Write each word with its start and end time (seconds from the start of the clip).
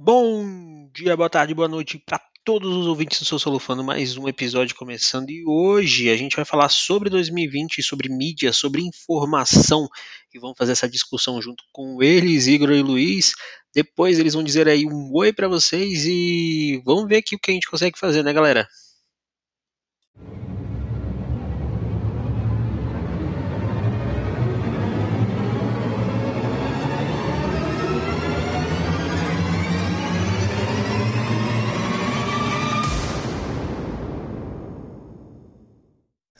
Bom 0.00 0.88
dia, 0.94 1.16
boa 1.16 1.28
tarde, 1.28 1.52
boa 1.52 1.66
noite 1.66 1.98
para 1.98 2.20
todos 2.44 2.72
os 2.72 2.86
ouvintes 2.86 3.18
do 3.18 3.24
Sou 3.24 3.36
Solufano, 3.36 3.82
mais 3.82 4.16
um 4.16 4.28
episódio 4.28 4.76
começando 4.76 5.28
e 5.28 5.44
hoje 5.44 6.08
a 6.08 6.16
gente 6.16 6.36
vai 6.36 6.44
falar 6.44 6.68
sobre 6.68 7.10
2020, 7.10 7.82
sobre 7.82 8.08
mídia, 8.08 8.52
sobre 8.52 8.80
informação 8.80 9.88
e 10.32 10.38
vamos 10.38 10.56
fazer 10.56 10.70
essa 10.70 10.88
discussão 10.88 11.42
junto 11.42 11.64
com 11.72 12.00
eles, 12.00 12.46
Igor 12.46 12.70
e 12.70 12.80
Luiz. 12.80 13.32
Depois 13.74 14.20
eles 14.20 14.34
vão 14.34 14.44
dizer 14.44 14.68
aí 14.68 14.86
um 14.86 15.10
oi 15.12 15.32
para 15.32 15.48
vocês 15.48 16.06
e 16.06 16.80
vamos 16.84 17.08
ver 17.08 17.16
aqui 17.16 17.34
o 17.34 17.38
que 17.38 17.50
a 17.50 17.54
gente 17.54 17.68
consegue 17.68 17.98
fazer, 17.98 18.22
né, 18.22 18.32
galera? 18.32 18.68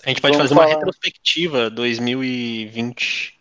A 0.09 0.11
gente 0.11 0.23
pode 0.23 0.39
Vamos 0.39 0.49
fazer 0.49 0.59
uma 0.59 0.67
falar. 0.67 0.77
retrospectiva 0.77 1.69
2020. 1.69 3.39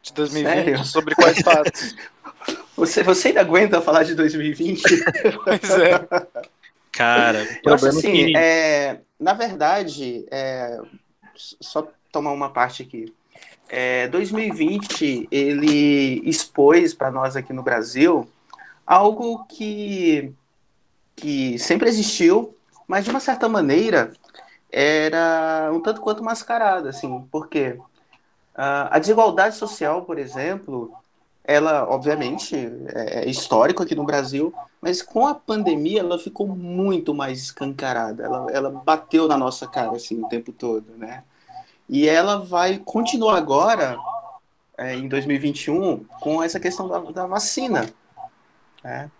de 0.00 0.12
2020 0.12 0.54
Sério? 0.54 0.84
sobre 0.84 1.16
quais 1.16 1.40
fatos. 1.40 1.96
Você, 2.76 3.02
você 3.02 3.28
ainda 3.28 3.40
aguenta 3.40 3.80
falar 3.80 4.04
de 4.04 4.14
2020? 4.14 4.82
pois 5.42 5.70
é. 5.70 6.06
Cara, 6.92 7.38
Eu 7.64 7.74
acho 7.74 7.86
problema 7.86 7.98
assim, 7.98 8.22
é 8.22 8.26
que... 8.26 8.36
é, 8.36 9.00
na 9.18 9.32
verdade, 9.32 10.26
é, 10.30 10.78
só 11.34 11.90
tomar 12.12 12.32
uma 12.32 12.50
parte 12.50 12.82
aqui. 12.82 13.12
É, 13.68 14.06
2020 14.08 15.26
ele 15.32 16.20
expôs 16.28 16.92
para 16.94 17.10
nós 17.10 17.34
aqui 17.34 17.52
no 17.52 17.62
Brasil 17.62 18.30
algo 18.86 19.44
que, 19.46 20.30
que 21.16 21.58
sempre 21.58 21.88
existiu, 21.88 22.54
mas 22.86 23.04
de 23.04 23.10
uma 23.10 23.20
certa 23.20 23.48
maneira 23.48 24.12
era 24.70 25.70
um 25.72 25.80
tanto 25.80 26.00
quanto 26.00 26.22
mascarado, 26.22 26.88
assim, 26.88 27.26
porque 27.30 27.78
ah, 28.54 28.88
a 28.96 28.98
desigualdade 28.98 29.56
social, 29.56 30.02
por 30.02 30.18
exemplo, 30.18 30.92
ela 31.44 31.88
obviamente 31.88 32.56
é 32.88 33.24
é 33.24 33.28
histórico 33.30 33.82
aqui 33.82 33.94
no 33.94 34.04
Brasil, 34.04 34.52
mas 34.80 35.02
com 35.02 35.26
a 35.26 35.34
pandemia 35.34 36.00
ela 36.00 36.18
ficou 36.18 36.46
muito 36.46 37.14
mais 37.14 37.40
escancarada. 37.40 38.24
Ela, 38.24 38.46
ela 38.50 38.70
bateu 38.70 39.28
na 39.28 39.36
nossa 39.36 39.66
cara 39.66 39.92
assim 39.96 40.22
o 40.22 40.28
tempo 40.28 40.52
todo, 40.52 40.96
né? 40.96 41.24
E 41.88 42.08
ela 42.08 42.38
vai 42.38 42.78
continuar 42.78 43.36
agora, 43.36 43.96
é, 44.76 44.94
em 44.96 45.08
2021, 45.08 46.04
com 46.20 46.42
essa 46.42 46.58
questão 46.58 46.88
da, 46.88 46.98
da 46.98 47.26
vacina. 47.26 47.88
né? 48.82 49.10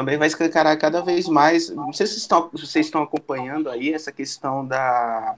Também 0.00 0.16
vai 0.16 0.28
escancarar 0.28 0.78
cada 0.78 1.02
vez 1.02 1.28
mais. 1.28 1.68
Não 1.68 1.92
sei 1.92 2.06
se 2.06 2.12
vocês 2.14 2.22
estão, 2.22 2.50
se 2.56 2.66
vocês 2.66 2.86
estão 2.86 3.02
acompanhando 3.02 3.68
aí 3.68 3.92
essa 3.92 4.10
questão 4.10 4.66
da, 4.66 5.34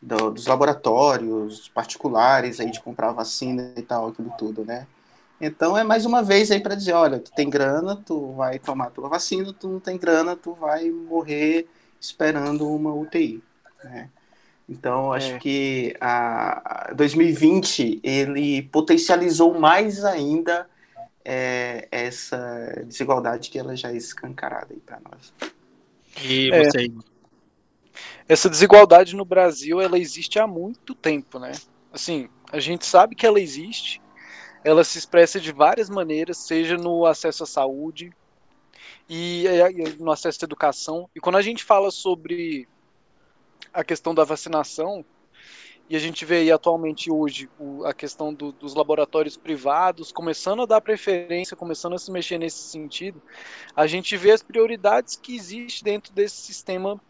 do- 0.00 0.30
dos 0.30 0.46
laboratórios 0.46 1.68
particulares 1.68 2.58
aí 2.58 2.70
de 2.70 2.80
comprar 2.80 3.12
vacina 3.12 3.74
e 3.76 3.82
tal, 3.82 4.08
aquilo 4.08 4.32
tudo, 4.38 4.64
né? 4.64 4.86
Então 5.38 5.76
é 5.76 5.84
mais 5.84 6.06
uma 6.06 6.22
vez 6.22 6.50
aí 6.50 6.58
para 6.58 6.74
dizer, 6.74 6.94
olha, 6.94 7.18
tu 7.18 7.30
tem 7.32 7.50
grana, 7.50 7.94
tu 7.96 8.32
vai 8.32 8.58
tomar 8.58 8.88
tua 8.88 9.10
vacina, 9.10 9.52
tu 9.52 9.68
não 9.68 9.78
tem 9.78 9.98
grana, 9.98 10.34
tu 10.34 10.54
vai 10.54 10.88
morrer 10.90 11.68
esperando 12.00 12.66
uma 12.74 12.94
UTI, 12.94 13.42
né? 13.84 14.08
Então 14.66 15.12
acho 15.12 15.32
É. 15.34 15.38
que 15.38 15.94
a 16.00 16.88
a 16.88 16.94
2020 16.94 18.00
ele 18.02 18.62
potencializou 18.62 19.52
mais 19.60 20.02
ainda 20.02 20.66
é, 21.28 21.88
essa 21.90 22.84
desigualdade 22.86 23.50
que 23.50 23.58
ela 23.58 23.76
já 23.76 23.90
é 23.90 23.96
escancarada 23.96 24.72
aí 24.72 24.78
para 24.78 25.00
nós. 25.00 25.34
E 26.22 26.48
É. 26.52 26.64
você, 26.64 26.88
Essa 28.28 28.48
desigualdade 28.48 29.16
no 29.16 29.24
Brasil, 29.24 29.80
ela 29.80 29.98
existe 29.98 30.38
há 30.38 30.46
muito 30.46 30.94
tempo, 30.94 31.38
né? 31.38 31.52
Assim, 31.92 32.28
a 32.52 32.60
gente 32.60 32.84
sabe 32.86 33.14
que 33.14 33.26
ela 33.26 33.40
existe, 33.40 34.00
ela 34.62 34.84
se 34.84 34.98
expressa 34.98 35.40
de 35.40 35.50
várias 35.50 35.88
maneiras, 35.88 36.38
seja 36.38 36.76
no 36.76 37.06
acesso 37.06 37.42
à 37.42 37.46
saúde 37.46 38.12
e 39.08 39.44
no 39.98 40.10
acesso 40.10 40.38
à 40.42 40.44
educação. 40.44 41.08
E 41.14 41.20
quando 41.20 41.36
a 41.36 41.42
gente 41.42 41.64
fala 41.64 41.90
sobre 41.90 42.68
a 43.72 43.82
questão 43.82 44.14
da 44.14 44.24
vacinação, 44.24 45.04
e 45.88 45.96
a 45.96 45.98
gente 45.98 46.24
vê 46.24 46.38
aí 46.38 46.50
atualmente 46.52 47.10
hoje 47.10 47.48
o- 47.58 47.84
a 47.84 47.94
questão 47.94 48.32
do- 48.34 48.52
dos 48.52 48.74
laboratórios 48.74 49.36
privados 49.36 50.12
começando 50.12 50.62
a 50.62 50.66
dar 50.66 50.80
preferência, 50.80 51.56
começando 51.56 51.94
a 51.94 51.98
se 51.98 52.10
mexer 52.10 52.38
nesse 52.38 52.70
sentido, 52.70 53.22
a 53.74 53.86
gente 53.86 54.16
vê 54.16 54.32
as 54.32 54.42
prioridades 54.42 55.16
que 55.16 55.36
existem 55.36 55.92
dentro 55.94 56.12
desse 56.12 56.36
sistema 56.36 57.00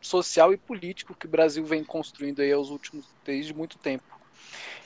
social 0.00 0.52
e 0.52 0.56
político 0.58 1.14
que 1.14 1.26
o 1.26 1.30
Brasil 1.30 1.64
vem 1.64 1.84
construindo 1.84 2.40
aí 2.40 2.52
aos 2.52 2.70
últimos 2.70 3.06
desde 3.24 3.54
muito 3.54 3.78
tempo. 3.78 4.04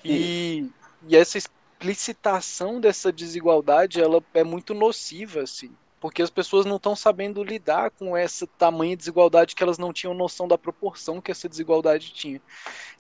E, 0.04 0.64
e 1.08 1.16
essa 1.16 1.38
explicitação 1.38 2.80
dessa 2.80 3.12
desigualdade, 3.12 4.00
ela 4.00 4.22
é 4.34 4.44
muito 4.44 4.74
nociva, 4.74 5.42
assim, 5.42 5.76
porque 6.02 6.20
as 6.20 6.30
pessoas 6.30 6.66
não 6.66 6.78
estão 6.78 6.96
sabendo 6.96 7.44
lidar 7.44 7.92
com 7.92 8.16
essa 8.16 8.44
tamanha 8.44 8.96
desigualdade 8.96 9.54
que 9.54 9.62
elas 9.62 9.78
não 9.78 9.92
tinham 9.92 10.12
noção 10.12 10.48
da 10.48 10.58
proporção 10.58 11.20
que 11.20 11.30
essa 11.30 11.48
desigualdade 11.48 12.12
tinha. 12.12 12.42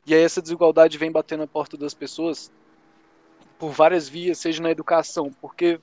E 0.06 0.14
aí 0.14 0.22
essa 0.22 0.40
desigualdade 0.40 0.96
vem 0.96 1.10
batendo 1.10 1.40
na 1.40 1.48
porta 1.48 1.76
das 1.76 1.94
pessoas 1.94 2.52
por 3.58 3.72
várias 3.72 4.08
vias, 4.08 4.38
seja 4.38 4.62
na 4.62 4.70
educação, 4.70 5.32
porque 5.40 5.80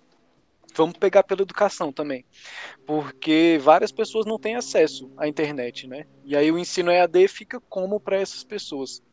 vamos 0.74 0.98
pegar 0.98 1.24
pela 1.24 1.42
educação 1.42 1.92
também, 1.92 2.24
porque 2.86 3.60
várias 3.62 3.92
pessoas 3.92 4.26
não 4.26 4.40
têm 4.40 4.56
acesso 4.56 5.12
à 5.18 5.28
internet, 5.28 5.88
né? 5.88 6.06
E 6.24 6.38
aí 6.38 6.50
o 6.50 6.58
ensino 6.58 6.90
EAD 6.90 7.28
fica 7.28 7.60
como 7.68 8.00
para 8.00 8.16
essas 8.16 8.46
pessoas. 8.46 9.04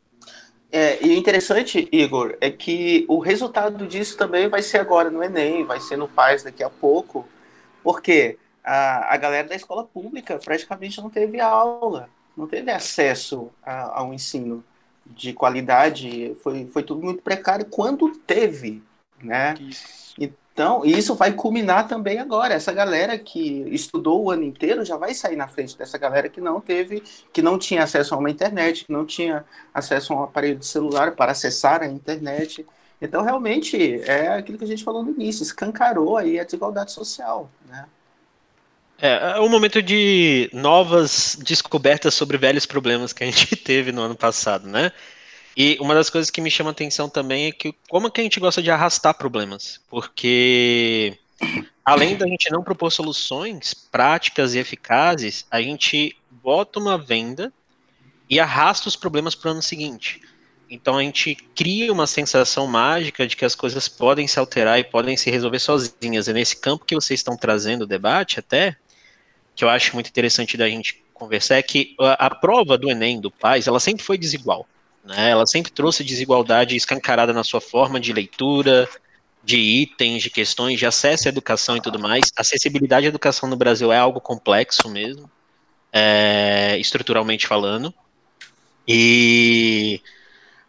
É, 0.70 1.04
e 1.04 1.16
interessante, 1.16 1.88
Igor, 1.90 2.36
é 2.40 2.52
que 2.52 3.04
o 3.08 3.18
resultado 3.18 3.84
disso 3.84 4.16
também 4.16 4.46
vai 4.46 4.62
ser 4.62 4.78
agora 4.78 5.10
no 5.10 5.24
Enem, 5.24 5.64
vai 5.64 5.80
ser 5.80 5.96
no 5.96 6.06
PAS 6.06 6.44
daqui 6.44 6.62
a 6.62 6.70
pouco, 6.70 7.26
porque 7.86 8.36
a, 8.64 9.14
a 9.14 9.16
galera 9.16 9.48
da 9.48 9.54
escola 9.54 9.84
pública 9.84 10.40
praticamente 10.44 11.00
não 11.00 11.08
teve 11.08 11.40
aula, 11.40 12.10
não 12.36 12.48
teve 12.48 12.70
acesso 12.72 13.50
a- 13.62 14.00
ao 14.00 14.12
ensino 14.12 14.64
de 15.06 15.32
qualidade, 15.32 16.34
foi, 16.42 16.66
foi 16.66 16.82
tudo 16.82 17.00
muito 17.02 17.22
precário 17.22 17.66
quando 17.66 18.10
teve, 18.26 18.82
né? 19.22 19.60
Isso. 19.60 20.16
Então, 20.18 20.84
isso 20.84 21.14
vai 21.14 21.32
culminar 21.32 21.86
também 21.86 22.18
agora. 22.18 22.54
Essa 22.54 22.72
galera 22.72 23.18
que 23.18 23.62
estudou 23.68 24.24
o 24.24 24.30
ano 24.30 24.42
inteiro 24.42 24.84
já 24.84 24.96
vai 24.96 25.14
sair 25.14 25.36
na 25.36 25.46
frente 25.46 25.76
dessa 25.76 25.98
galera 25.98 26.28
que 26.30 26.40
não 26.40 26.60
teve, 26.60 27.02
que 27.32 27.42
não 27.42 27.58
tinha 27.58 27.82
acesso 27.84 28.14
a 28.14 28.18
uma 28.18 28.30
internet, 28.30 28.84
que 28.86 28.92
não 28.92 29.04
tinha 29.04 29.44
acesso 29.74 30.12
a 30.12 30.16
um 30.16 30.22
aparelho 30.24 30.58
de 30.58 30.66
celular 30.66 31.14
para 31.14 31.32
acessar 31.32 31.82
a 31.82 31.86
internet. 31.86 32.66
Então, 33.00 33.22
realmente, 33.22 34.00
é 34.02 34.28
aquilo 34.28 34.56
que 34.56 34.64
a 34.64 34.68
gente 34.68 34.84
falou 34.84 35.02
no 35.02 35.10
início, 35.10 35.42
escancarou 35.42 36.16
aí 36.16 36.40
a 36.40 36.44
desigualdade 36.44 36.92
social, 36.92 37.50
né? 37.68 37.86
É, 38.98 39.36
é 39.36 39.40
um 39.40 39.48
momento 39.48 39.82
de 39.82 40.48
novas 40.52 41.36
descobertas 41.42 42.14
sobre 42.14 42.38
velhos 42.38 42.64
problemas 42.64 43.12
que 43.12 43.22
a 43.22 43.26
gente 43.26 43.54
teve 43.56 43.92
no 43.92 44.02
ano 44.02 44.16
passado, 44.16 44.66
né? 44.66 44.90
E 45.56 45.76
uma 45.80 45.94
das 45.94 46.10
coisas 46.10 46.30
que 46.30 46.40
me 46.40 46.50
chama 46.50 46.70
atenção 46.70 47.08
também 47.08 47.46
é 47.46 47.52
que 47.52 47.74
como 47.88 48.10
que 48.10 48.20
a 48.20 48.24
gente 48.24 48.40
gosta 48.40 48.62
de 48.62 48.70
arrastar 48.70 49.14
problemas, 49.14 49.80
porque 49.88 51.18
além 51.84 52.16
da 52.16 52.26
gente 52.26 52.50
não 52.50 52.62
propor 52.62 52.90
soluções 52.90 53.72
práticas 53.72 54.54
e 54.54 54.58
eficazes, 54.58 55.46
a 55.50 55.60
gente 55.62 56.16
bota 56.30 56.78
uma 56.78 56.98
venda 56.98 57.52
e 58.28 58.38
arrasta 58.38 58.88
os 58.88 58.96
problemas 58.96 59.34
para 59.34 59.48
o 59.48 59.52
ano 59.52 59.62
seguinte. 59.62 60.20
Então 60.68 60.98
a 60.98 61.02
gente 61.02 61.34
cria 61.54 61.92
uma 61.92 62.06
sensação 62.06 62.66
mágica 62.66 63.26
de 63.26 63.36
que 63.36 63.44
as 63.44 63.54
coisas 63.54 63.88
podem 63.88 64.26
se 64.26 64.38
alterar 64.38 64.78
e 64.78 64.84
podem 64.84 65.16
se 65.16 65.30
resolver 65.30 65.58
sozinhas. 65.60 66.28
É 66.28 66.32
nesse 66.32 66.56
campo 66.56 66.84
que 66.84 66.94
vocês 66.94 67.20
estão 67.20 67.36
trazendo 67.36 67.82
o 67.82 67.86
debate 67.86 68.40
até, 68.40 68.76
que 69.54 69.64
eu 69.64 69.68
acho 69.68 69.94
muito 69.94 70.08
interessante 70.08 70.56
da 70.56 70.68
gente 70.68 71.02
conversar, 71.14 71.56
é 71.56 71.62
que 71.62 71.94
a, 72.00 72.26
a 72.26 72.30
prova 72.34 72.76
do 72.76 72.90
Enem, 72.90 73.20
do 73.20 73.30
PAIS, 73.30 73.66
ela 73.66 73.80
sempre 73.80 74.04
foi 74.04 74.18
desigual. 74.18 74.66
Né? 75.04 75.30
Ela 75.30 75.46
sempre 75.46 75.70
trouxe 75.70 76.02
desigualdade 76.02 76.74
escancarada 76.74 77.32
na 77.32 77.44
sua 77.44 77.60
forma 77.60 78.00
de 78.00 78.12
leitura, 78.12 78.88
de 79.42 79.56
itens, 79.56 80.24
de 80.24 80.30
questões, 80.30 80.78
de 80.78 80.84
acesso 80.84 81.28
à 81.28 81.30
educação 81.30 81.76
e 81.76 81.80
tudo 81.80 81.98
mais. 81.98 82.32
Acessibilidade 82.36 83.06
à 83.06 83.08
educação 83.08 83.48
no 83.48 83.56
Brasil 83.56 83.92
é 83.92 83.98
algo 83.98 84.20
complexo 84.20 84.88
mesmo, 84.88 85.30
é, 85.92 86.76
estruturalmente 86.78 87.46
falando. 87.46 87.94
E 88.86 90.00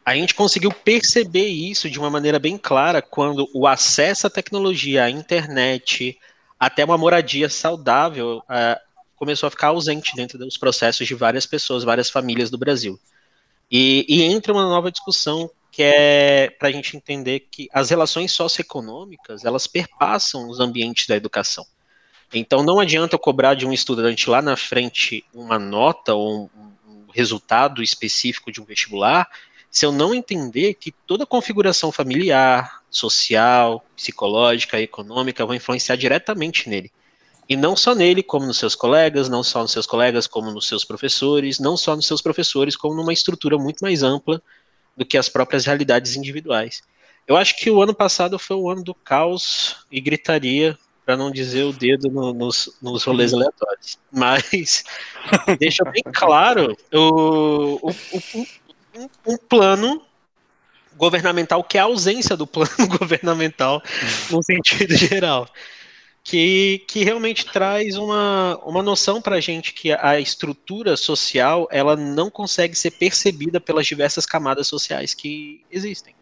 a 0.07 0.15
gente 0.15 0.33
conseguiu 0.33 0.71
perceber 0.71 1.48
isso 1.48 1.89
de 1.89 2.00
uma 2.00 2.09
maneira 2.09 2.39
bem 2.39 2.57
clara 2.57 3.01
quando 3.01 3.45
o 3.54 3.68
acesso 3.68 4.25
à 4.25 4.30
tecnologia, 4.30 5.04
à 5.04 5.09
internet, 5.09 6.18
até 6.57 6.86
uma 6.86 6.98
moradia 6.98 7.50
saudável, 7.50 8.38
uh, 8.38 8.80
começou 9.18 9.48
a 9.48 9.50
ficar 9.51 9.68
ausente 9.68 10.15
dentro 10.15 10.38
dos 10.38 10.56
processos 10.56 11.06
de 11.06 11.13
várias 11.13 11.45
pessoas, 11.45 11.83
várias 11.83 12.09
famílias 12.09 12.50
do 12.50 12.57
Brasil. 12.57 12.98
E, 13.69 14.06
e 14.07 14.24
entra 14.24 14.54
uma 14.54 14.63
nova 14.63 14.89
discussão 14.89 15.51
que 15.74 15.83
é 15.83 16.51
para 16.51 16.69
a 16.69 16.71
gente 16.71 16.95
entender 16.95 17.42
que 17.51 17.68
as 17.74 17.89
relações 17.89 18.31
socioeconômicas 18.31 19.44
elas 19.44 19.68
perpassam 19.68 20.48
os 20.50 20.62
ambientes 20.62 21.06
da 21.06 21.18
educação. 21.18 21.65
Então 22.33 22.63
não 22.63 22.80
adianta 22.80 23.15
eu 23.15 23.19
cobrar 23.19 23.56
de 23.56 23.65
um 23.65 23.74
estudante 23.74 24.30
lá 24.30 24.42
na 24.42 24.56
frente 24.56 25.25
uma 25.33 25.59
nota 25.59 26.13
ou 26.13 26.45
um, 26.45 26.50
um 26.88 27.12
resultado 27.12 27.83
específico 27.83 28.54
de 28.54 28.62
um 28.62 28.63
vestibular 28.63 29.30
se 29.69 29.86
eu 29.86 29.92
não 29.92 30.14
entender 30.14 30.74
que 30.75 30.92
toda 31.06 31.24
a 31.24 31.28
configuração 31.28 31.92
familiar, 31.92 32.81
social, 32.90 33.86
psicológica, 33.96 34.81
econômica 34.81 35.46
vai 35.46 35.58
influenciar 35.58 35.96
diretamente 35.96 36.69
nele. 36.69 36.92
E 37.50 37.56
não 37.56 37.75
só 37.75 37.96
nele, 37.96 38.22
como 38.22 38.46
nos 38.46 38.58
seus 38.58 38.75
colegas, 38.75 39.30
não 39.30 39.42
só 39.42 39.62
nos 39.62 39.72
seus 39.72 39.86
colegas, 39.86 40.28
como 40.28 40.52
nos 40.52 40.68
seus 40.68 40.84
professores, 40.84 41.60
não 41.60 41.78
só 41.78 41.96
nos 41.96 42.06
seus 42.06 42.22
professores, 42.22 42.75
como 42.75 42.96
numa 42.96 43.14
estrutura 43.14 43.58
muito 43.58 43.81
mais 43.81 44.04
ampla 44.04 44.42
do 44.96 45.06
que 45.06 45.18
as 45.18 45.30
próprias 45.30 45.66
realidades 45.66 46.16
individuais. 46.16 46.81
Eu 47.25 47.38
acho 47.38 47.58
que 47.58 47.69
o 47.69 47.81
ano 47.81 47.94
passado 47.94 48.38
foi 48.40 48.58
o 48.58 48.69
ano 48.69 48.84
do 48.84 48.94
caos 48.94 49.86
e 49.92 50.02
gritaria, 50.02 50.78
para 51.06 51.16
não 51.16 51.31
dizer 51.31 51.64
o 51.64 51.72
dedo 51.72 52.10
no, 52.10 52.34
nos, 52.34 52.78
nos 52.81 53.06
rolês 53.06 53.34
aleatórios. 53.34 53.98
Mas 54.12 54.84
deixa 55.58 55.86
bem 55.86 56.04
claro 56.14 56.75
o, 56.94 57.80
o, 57.81 57.90
o, 57.90 58.48
um, 58.98 59.34
um 59.34 59.38
plano 59.38 60.02
governamental 60.96 61.64
que 61.64 61.78
é 61.78 61.82
a 61.82 61.86
ausência 61.86 62.36
do 62.36 62.48
plano 62.48 62.72
governamental 63.00 63.82
no 64.30 64.42
sentido 64.44 64.96
geral. 64.98 65.48
Que, 66.24 66.84
que 66.90 67.06
realmente 67.06 67.46
traz 67.46 67.96
uma, 67.96 68.60
uma 68.66 68.84
noção 68.84 69.22
para 69.22 69.38
a 69.38 69.40
gente 69.40 69.72
que 69.72 69.94
a 69.94 70.20
estrutura 70.20 70.98
social 70.98 71.70
ela 71.72 71.96
não 71.96 72.30
consegue 72.30 72.76
ser 72.76 72.92
percebida 72.92 73.62
pelas 73.62 73.88
diversas 73.88 74.26
camadas 74.26 74.68
sociais 74.68 75.14
que 75.14 75.64
existem. 75.72 76.14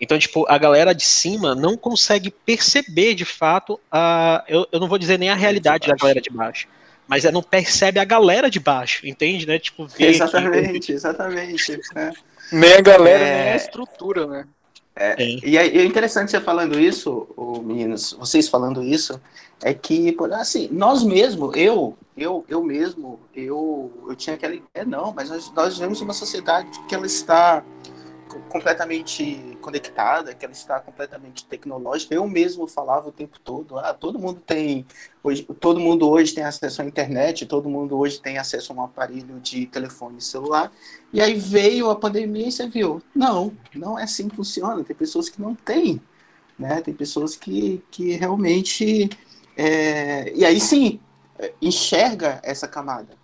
Então, 0.00 0.16
tipo, 0.20 0.46
a 0.48 0.56
galera 0.56 0.94
de 0.94 1.02
cima 1.02 1.52
não 1.52 1.76
consegue 1.76 2.30
perceber 2.30 3.14
de 3.14 3.24
fato 3.24 3.80
a. 3.90 4.44
Eu, 4.46 4.68
eu 4.70 4.78
não 4.78 4.86
vou 4.86 4.96
dizer 4.96 5.18
nem 5.18 5.30
a 5.30 5.34
realidade 5.34 5.88
da 5.88 5.96
galera 5.96 6.20
de 6.20 6.30
baixo 6.30 6.68
mas 7.10 7.24
é, 7.24 7.32
não 7.32 7.42
percebe 7.42 7.98
a 7.98 8.04
galera 8.04 8.48
de 8.48 8.60
baixo, 8.60 9.04
entende, 9.04 9.44
né? 9.44 9.58
Tipo, 9.58 9.88
exatamente, 9.98 10.86
que... 10.86 10.92
exatamente. 10.92 11.80
É. 11.96 12.12
Nem 12.52 12.74
a 12.74 12.80
galera, 12.80 13.24
é... 13.24 13.44
nem 13.44 13.52
a 13.52 13.56
estrutura, 13.56 14.26
né? 14.28 14.46
É, 14.94 15.20
é. 15.20 15.38
E 15.42 15.58
é 15.58 15.84
interessante 15.84 16.30
você 16.30 16.40
falando 16.40 16.78
isso, 16.78 17.26
meninos, 17.64 18.12
vocês 18.12 18.48
falando 18.48 18.80
isso, 18.80 19.20
é 19.60 19.74
que, 19.74 20.16
assim, 20.38 20.68
nós 20.70 21.02
mesmos, 21.02 21.56
eu, 21.56 21.98
eu, 22.16 22.44
eu 22.48 22.62
mesmo, 22.62 23.18
eu, 23.34 23.90
eu 24.08 24.14
tinha 24.14 24.36
aquela 24.36 24.54
ideia, 24.54 24.86
não, 24.86 25.12
mas 25.12 25.30
nós, 25.30 25.52
nós 25.52 25.74
vivemos 25.74 26.00
uma 26.00 26.12
sociedade 26.12 26.68
que 26.88 26.94
ela 26.94 27.06
está 27.06 27.64
completamente 28.38 29.58
conectada, 29.60 30.34
que 30.34 30.44
ela 30.44 30.52
está 30.52 30.78
completamente 30.80 31.44
tecnológica. 31.44 32.14
Eu 32.14 32.28
mesmo 32.28 32.66
falava 32.66 33.08
o 33.08 33.12
tempo 33.12 33.38
todo, 33.40 33.78
ah, 33.78 33.92
todo 33.92 34.18
mundo 34.18 34.40
tem 34.40 34.86
hoje, 35.22 35.42
todo 35.58 35.80
mundo 35.80 36.08
hoje 36.08 36.34
tem 36.34 36.44
acesso 36.44 36.82
à 36.82 36.84
internet, 36.84 37.46
todo 37.46 37.68
mundo 37.68 37.98
hoje 37.98 38.20
tem 38.20 38.38
acesso 38.38 38.72
a 38.72 38.76
um 38.76 38.82
aparelho 38.82 39.40
de 39.40 39.66
telefone 39.66 40.20
celular. 40.20 40.72
E 41.12 41.20
aí 41.20 41.34
veio 41.34 41.90
a 41.90 41.96
pandemia 41.96 42.48
e 42.48 42.52
você 42.52 42.68
viu, 42.68 43.02
não, 43.14 43.52
não 43.74 43.98
é 43.98 44.04
assim 44.04 44.28
que 44.28 44.36
funciona. 44.36 44.84
Tem 44.84 44.96
pessoas 44.96 45.28
que 45.28 45.40
não 45.40 45.54
têm, 45.54 46.00
né? 46.58 46.80
Tem 46.80 46.94
pessoas 46.94 47.36
que, 47.36 47.82
que 47.90 48.12
realmente 48.12 49.10
é... 49.56 50.32
e 50.34 50.44
aí 50.44 50.60
sim 50.60 51.00
enxerga 51.60 52.38
essa 52.42 52.68
camada 52.68 53.20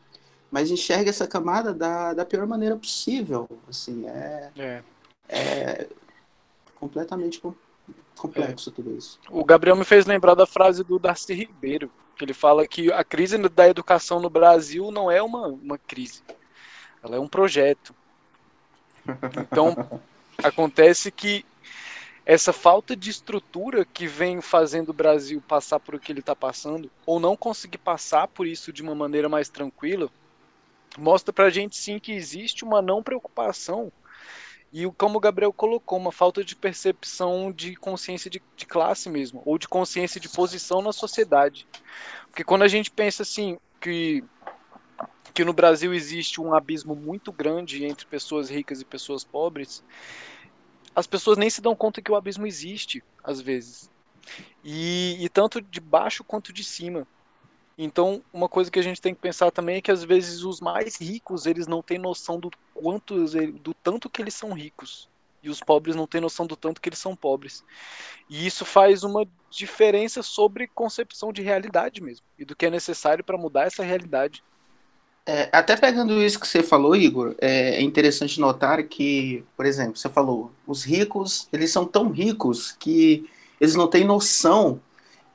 mas 0.51 0.71
enxerga 0.71 1.11
essa 1.11 1.27
camada 1.27 1.75
da, 1.75 2.15
da 2.15 2.25
pior 2.25 2.47
maneira 2.47 2.77
possível. 2.77 3.49
Assim, 3.69 4.07
é, 4.07 4.51
é 4.57 4.83
é 5.29 5.89
completamente 6.75 7.41
complexo 8.17 8.71
é. 8.71 8.73
tudo 8.73 8.97
isso. 8.97 9.19
O 9.31 9.45
Gabriel 9.45 9.77
me 9.77 9.85
fez 9.85 10.07
lembrar 10.07 10.35
da 10.35 10.47
frase 10.47 10.83
do 10.83 10.99
Darcy 10.99 11.35
Ribeiro, 11.35 11.91
que 12.17 12.25
ele 12.25 12.35
fala 12.35 12.67
que 12.67 12.93
a 12.93 13.05
crise 13.05 13.37
da 13.49 13.69
educação 13.69 14.21
no 14.21 14.31
Brasil 14.31 14.91
não 14.91 15.11
é 15.11 15.23
uma, 15.23 15.49
uma 15.49 15.79
crise, 15.79 16.23
ela 17.03 17.17
é 17.17 17.21
um 17.21 17.29
projeto. 17.29 17.95
Então, 19.39 19.77
acontece 20.43 21.11
que 21.11 21.45
essa 22.25 22.53
falta 22.53 22.97
de 22.97 23.09
estrutura 23.09 23.85
que 23.85 24.07
vem 24.07 24.41
fazendo 24.41 24.89
o 24.89 24.95
Brasil 24.95 25.41
passar 25.47 25.79
por 25.79 25.95
o 25.95 26.01
que 26.01 26.11
ele 26.11 26.21
está 26.21 26.35
passando, 26.35 26.91
ou 27.05 27.21
não 27.21 27.37
conseguir 27.37 27.79
passar 27.79 28.27
por 28.27 28.47
isso 28.47 28.73
de 28.73 28.83
uma 28.83 28.97
maneira 28.97 29.29
mais 29.29 29.49
tranquila, 29.49 30.11
mostra 30.99 31.33
para 31.33 31.45
a 31.45 31.51
gente 31.51 31.77
sim 31.77 32.01
que 32.01 32.13
existe 32.13 32.65
uma 32.65 32.83
não 32.83 33.03
preocupação 33.03 33.93
e 34.73 34.85
como 34.93 35.19
o 35.19 35.21
Gabriel 35.21 35.53
colocou, 35.53 35.99
uma 35.99 36.13
falta 36.13 36.45
de 36.45 36.57
percepção 36.57 37.53
de 37.53 37.77
consciência 37.77 38.31
de, 38.31 38.43
de, 38.57 38.67
classe 38.67 39.09
mesmo, 39.09 39.43
ou 39.45 39.59
de 39.59 39.69
consciência 39.69 40.21
de 40.21 40.29
posição 40.29 40.83
na 40.83 40.93
sociedade. 40.93 41.67
Porque 42.29 42.45
quando 42.45 42.63
a 42.63 42.69
gente 42.69 42.91
pensa 42.91 43.23
assim, 43.23 43.59
que, 43.81 44.23
que 45.33 45.45
no 45.45 45.53
Brasil 45.53 45.95
existe 45.95 46.41
um 46.41 46.55
abismo 46.55 46.95
muito 46.95 47.33
grande 47.33 47.85
entre 47.85 48.07
pessoas 48.07 48.51
ricas 48.51 48.81
e 48.81 48.85
pessoas 48.85 49.25
pobres, 49.25 49.85
as 50.95 51.07
pessoas 51.07 51.39
nem 51.39 51.51
se 51.51 51.61
dão 51.61 51.77
conta 51.77 52.03
que 52.03 52.11
o 52.11 52.17
abismo 52.17 52.47
existe, 52.47 53.05
às 53.23 53.41
vezes. 53.41 53.91
E, 54.65 55.17
e 55.21 55.29
tanto 55.29 55.61
de 55.61 55.81
baixo 55.81 56.25
quanto 56.25 56.53
de 56.53 56.65
cima. 56.65 57.07
Então, 57.79 58.23
uma 58.33 58.49
coisa 58.49 58.71
que 58.71 58.79
a 58.79 58.83
gente 58.83 59.03
tem 59.03 59.15
que 59.15 59.21
pensar 59.21 59.51
também 59.51 59.77
é 59.77 59.81
que 59.83 59.91
às 59.91 60.03
vezes 60.03 60.43
os 60.45 60.61
mais 60.61 60.97
ricos, 60.97 61.45
eles 61.45 61.67
não 61.67 61.83
têm 61.83 61.99
noção 61.99 62.41
do 62.41 62.51
quanto 62.73 63.25
do 63.61 63.75
tanto 63.75 64.09
que 64.09 64.23
eles 64.23 64.35
são 64.35 64.53
ricos. 64.53 65.11
E 65.43 65.51
os 65.51 65.61
pobres 65.61 65.95
não 65.95 66.07
têm 66.07 66.21
noção 66.21 66.47
do 66.47 66.57
tanto 66.57 66.81
que 66.81 66.89
eles 66.89 66.99
são 66.99 67.15
pobres. 67.15 67.63
E 68.31 68.47
isso 68.47 68.65
faz 68.65 69.05
uma 69.05 69.27
diferença 69.51 70.23
sobre 70.23 70.67
concepção 70.67 71.33
de 71.33 71.43
realidade 71.43 72.03
mesmo, 72.03 72.25
e 72.39 72.45
do 72.45 72.57
que 72.57 72.67
é 72.67 72.71
necessário 72.71 73.23
para 73.23 73.39
mudar 73.39 73.67
essa 73.67 73.85
realidade. 73.85 74.43
É, 75.29 75.49
até 75.53 75.77
pegando 75.77 76.23
isso 76.23 76.39
que 76.41 76.47
você 76.47 76.63
falou, 76.63 76.97
Igor, 76.97 77.35
é, 77.41 77.77
é 77.77 77.83
interessante 77.83 78.41
notar 78.41 78.83
que, 78.85 79.45
por 79.57 79.67
exemplo, 79.67 79.97
você 79.97 80.09
falou, 80.09 80.53
os 80.67 80.85
ricos, 80.85 81.49
eles 81.53 81.71
são 81.71 81.85
tão 81.85 82.11
ricos 82.11 82.73
que 82.73 83.29
eles 83.61 83.75
não 83.75 83.89
têm 83.89 84.05
noção 84.05 84.81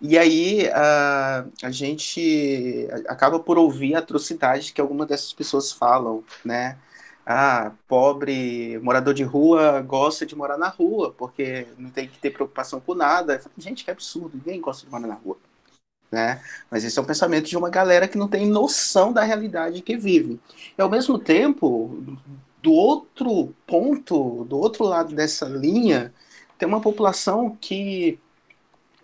e 0.01 0.17
aí 0.17 0.67
a, 0.73 1.45
a 1.63 1.69
gente 1.71 2.87
acaba 3.07 3.39
por 3.39 3.57
ouvir 3.57 3.95
atrocidades 3.95 4.71
que 4.71 4.81
algumas 4.81 5.07
dessas 5.07 5.31
pessoas 5.31 5.71
falam, 5.71 6.23
né? 6.43 6.77
Ah, 7.25 7.71
pobre 7.87 8.79
morador 8.79 9.13
de 9.13 9.23
rua 9.23 9.79
gosta 9.81 10.25
de 10.25 10.35
morar 10.35 10.57
na 10.57 10.69
rua, 10.69 11.13
porque 11.15 11.67
não 11.77 11.91
tem 11.91 12.07
que 12.07 12.17
ter 12.17 12.31
preocupação 12.31 12.79
com 12.79 12.95
nada. 12.95 13.39
Gente, 13.57 13.85
que 13.85 13.91
absurdo, 13.91 14.31
ninguém 14.35 14.59
gosta 14.59 14.85
de 14.85 14.91
morar 14.91 15.07
na 15.07 15.13
rua. 15.13 15.37
Né? 16.11 16.41
Mas 16.69 16.83
esse 16.83 16.97
é 16.99 17.01
o 17.01 17.05
pensamento 17.05 17.47
de 17.47 17.55
uma 17.55 17.69
galera 17.69 18.07
que 18.07 18.17
não 18.17 18.27
tem 18.27 18.45
noção 18.47 19.13
da 19.13 19.23
realidade 19.23 19.81
que 19.81 19.95
vive. 19.95 20.39
E 20.77 20.81
ao 20.81 20.89
mesmo 20.89 21.17
tempo, 21.19 22.03
do 22.61 22.73
outro 22.73 23.53
ponto, 23.67 24.43
do 24.45 24.57
outro 24.57 24.83
lado 24.83 25.15
dessa 25.15 25.45
linha, 25.45 26.13
tem 26.57 26.67
uma 26.67 26.81
população 26.81 27.55
que 27.61 28.19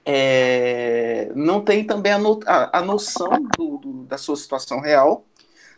é, 0.09 1.29
não 1.35 1.61
tem 1.61 1.85
também 1.85 2.13
a, 2.13 2.17
no, 2.17 2.39
a, 2.45 2.79
a 2.79 2.81
noção 2.81 3.29
do, 3.57 3.77
do, 3.77 4.03
da 4.05 4.17
sua 4.17 4.37
situação 4.37 4.79
real, 4.79 5.25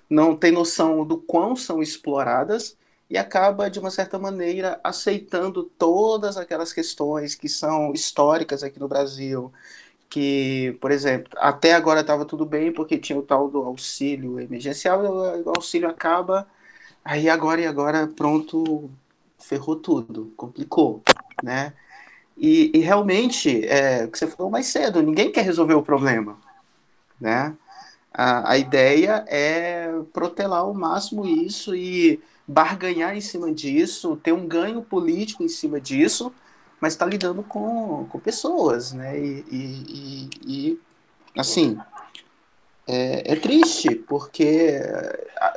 não 0.08 0.36
tem 0.36 0.52
noção 0.52 1.04
do 1.04 1.18
quão 1.18 1.56
são 1.56 1.82
exploradas 1.82 2.78
e 3.10 3.18
acaba, 3.18 3.72
de 3.72 3.80
uma 3.80 3.90
certa 3.90 4.20
maneira, 4.20 4.80
aceitando 4.84 5.64
todas 5.64 6.38
aquelas 6.38 6.72
questões 6.72 7.34
que 7.34 7.50
são 7.50 7.92
históricas 7.92 8.62
aqui 8.64 8.80
no 8.80 8.88
Brasil, 8.88 9.52
que, 10.08 10.78
por 10.80 10.92
exemplo, 10.92 11.32
até 11.38 11.74
agora 11.74 12.02
estava 12.02 12.24
tudo 12.24 12.46
bem 12.46 12.72
porque 12.72 13.00
tinha 13.00 13.18
o 13.18 13.24
tal 13.24 13.50
do 13.50 13.64
auxílio 13.64 14.40
emergencial, 14.40 15.04
e 15.04 15.42
o 15.42 15.54
auxílio 15.56 15.90
acaba, 15.90 16.48
aí 17.04 17.28
agora 17.30 17.62
e 17.62 17.66
agora, 17.66 18.08
pronto, 18.08 18.92
ferrou 19.40 19.76
tudo, 19.76 20.32
complicou, 20.38 21.02
né? 21.44 21.74
E, 22.40 22.72
e 22.74 22.80
realmente, 22.80 23.66
é, 23.66 24.06
o 24.06 24.08
que 24.10 24.18
você 24.18 24.26
falou 24.26 24.50
mais 24.50 24.68
cedo, 24.68 25.04
ninguém 25.04 25.30
quer 25.30 25.44
resolver 25.44 25.74
o 25.74 25.84
problema, 25.84 26.38
né? 27.20 27.54
A, 28.14 28.54
a 28.54 28.58
ideia 28.58 29.26
é 29.28 29.92
protelar 30.14 30.62
ao 30.62 30.74
máximo 30.74 31.28
isso 31.28 31.76
e 31.76 32.20
barganhar 32.48 33.16
em 33.16 33.22
cima 33.22 33.52
disso, 33.52 34.16
ter 34.24 34.32
um 34.32 34.48
ganho 34.48 34.82
político 34.82 35.44
em 35.44 35.50
cima 35.50 35.82
disso, 35.82 36.34
mas 36.80 36.94
está 36.94 37.06
lidando 37.06 37.44
com, 37.44 38.08
com 38.10 38.20
pessoas, 38.20 38.94
né? 38.94 39.20
E, 39.20 39.46
e, 39.52 40.30
e 40.48 40.80
assim, 41.38 41.78
é, 42.88 43.34
é, 43.34 43.36
triste, 43.36 43.96
porque 43.96 44.80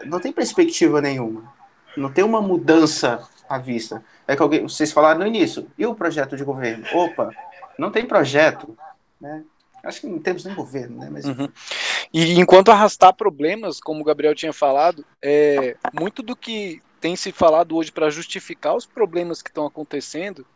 não 0.04 0.18
tem 0.18 0.32
perspectiva 0.32 1.00
nenhuma, 1.00 1.44
não 1.96 2.12
tem 2.12 2.24
uma 2.24 2.42
mudança 2.42 3.26
à 3.54 3.59
vista. 3.59 4.04
É 4.26 4.37
que 4.37 4.42
alguém, 4.42 4.62
vocês 4.62 4.92
falaram 4.92 5.21
no 5.21 5.26
início, 5.26 5.68
e 5.76 5.87
o 5.87 5.94
projeto 5.94 6.37
de 6.37 6.44
governo? 6.44 6.85
Opa, 6.94 7.30
não 7.78 7.90
tem 7.90 8.06
projeto, 8.06 8.76
né? 9.21 9.44
Acho 9.82 10.02
que 10.02 10.06
não 10.06 10.21
temos 10.21 10.44
nem 10.44 10.54
governo, 10.54 10.99
né? 10.99 11.09
Mas... 11.11 11.25
Uhum. 11.25 11.49
E 12.12 12.38
enquanto 12.38 12.71
arrastar 12.71 13.12
problemas, 13.14 13.80
como 13.80 14.00
o 14.00 14.04
Gabriel 14.04 14.35
tinha 14.35 14.52
falado, 14.52 15.04
é, 15.21 15.76
muito 15.92 16.23
do 16.23 16.37
que 16.37 16.80
tem 17.00 17.16
se 17.16 17.32
falado 17.32 17.76
hoje 17.76 17.90
para 17.90 18.09
justificar 18.11 18.76
os 18.76 18.87
problemas 18.87 19.42
que 19.42 19.50
estão 19.50 19.66
acontecendo 19.66 20.47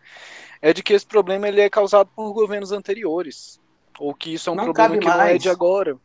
é 0.63 0.73
de 0.73 0.83
que 0.83 0.93
esse 0.93 1.05
problema 1.05 1.49
ele 1.49 1.61
é 1.61 1.69
causado 1.69 2.09
por 2.15 2.33
governos 2.33 2.71
anteriores, 2.71 3.61
ou 3.99 4.15
que 4.15 4.33
isso 4.33 4.49
é 4.49 4.53
um 4.53 4.57
não 4.57 4.65
problema 4.65 4.97
que 4.97 5.07
mais. 5.07 5.19
não 5.19 5.27
é 5.27 5.39
de 5.39 5.49
agora. 5.49 5.97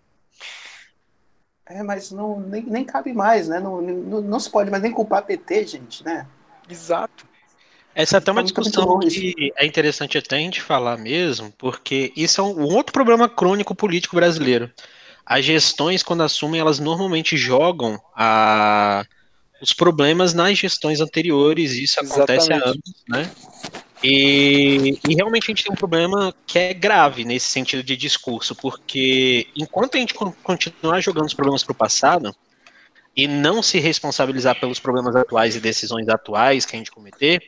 É, 1.65 1.83
mas 1.83 2.11
não, 2.11 2.39
nem, 2.39 2.63
nem 2.63 2.83
cabe 2.83 3.13
mais, 3.13 3.47
né? 3.47 3.59
Não, 3.59 3.81
não, 3.81 4.21
não 4.21 4.39
se 4.39 4.49
pode 4.49 4.69
mais 4.69 4.81
nem 4.81 4.91
culpar 4.91 5.25
PT, 5.25 5.67
gente, 5.67 6.03
né? 6.03 6.27
Exato. 6.71 7.25
Essa 7.93 8.17
é 8.17 8.19
até 8.19 8.31
uma 8.31 8.43
discussão 8.43 8.99
que 8.99 9.51
é 9.57 9.65
interessante 9.65 10.17
até 10.17 10.37
a 10.37 10.39
gente 10.39 10.61
falar 10.61 10.97
mesmo, 10.97 11.53
porque 11.57 12.13
isso 12.15 12.39
é 12.39 12.43
um, 12.43 12.63
outro 12.73 12.93
problema 12.93 13.27
crônico 13.27 13.75
político 13.75 14.15
brasileiro. 14.15 14.71
As 15.25 15.43
gestões, 15.43 16.01
quando 16.01 16.23
assumem, 16.23 16.61
elas 16.61 16.79
normalmente 16.79 17.35
jogam 17.35 17.99
a, 18.15 19.05
os 19.61 19.73
problemas 19.73 20.33
nas 20.33 20.57
gestões 20.57 21.01
anteriores, 21.01 21.73
isso 21.73 21.99
Exatamente. 21.99 22.31
acontece 22.31 22.53
há 22.53 22.69
anos, 22.69 23.03
né? 23.09 23.31
E, 24.03 24.97
e, 25.07 25.13
realmente 25.13 25.43
a 25.43 25.51
gente 25.51 25.63
tem 25.63 25.71
um 25.71 25.75
problema 25.75 26.33
que 26.47 26.57
é 26.57 26.73
grave 26.73 27.23
nesse 27.23 27.51
sentido 27.51 27.83
de 27.83 27.95
discurso, 27.95 28.55
porque 28.55 29.47
enquanto 29.55 29.95
a 29.95 29.99
gente 29.99 30.15
continuar 30.41 31.01
jogando 31.01 31.27
os 31.27 31.35
problemas 31.35 31.63
para 31.63 31.73
o 31.73 31.75
passado 31.75 32.35
e 33.15 33.27
não 33.27 33.61
se 33.61 33.79
responsabilizar 33.79 34.59
pelos 34.59 34.79
problemas 34.79 35.15
atuais 35.15 35.55
e 35.55 35.59
decisões 35.59 36.07
atuais 36.07 36.65
que 36.65 36.75
a 36.75 36.79
gente 36.79 36.91
cometer, 36.91 37.41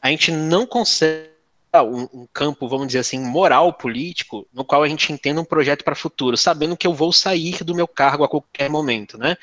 a 0.00 0.10
gente 0.10 0.30
não 0.30 0.66
consegue 0.66 1.30
um, 1.74 2.08
um, 2.12 2.26
campo, 2.32 2.68
vamos 2.68 2.86
dizer 2.86 3.00
assim, 3.00 3.18
moral 3.18 3.72
político, 3.72 4.46
no 4.52 4.64
qual 4.64 4.82
a 4.82 4.88
gente 4.88 5.12
entenda 5.12 5.40
um 5.40 5.44
projeto 5.44 5.84
para 5.84 5.92
o 5.92 5.96
futuro, 5.96 6.36
sabendo 6.36 6.76
que 6.76 6.86
eu 6.86 6.94
vou 6.94 7.12
sair 7.12 7.62
do 7.64 7.74
meu 7.74 7.86
cargo 7.86 8.24
a 8.24 8.28
qualquer 8.28 8.70
momento, 8.70 9.18
né? 9.18 9.36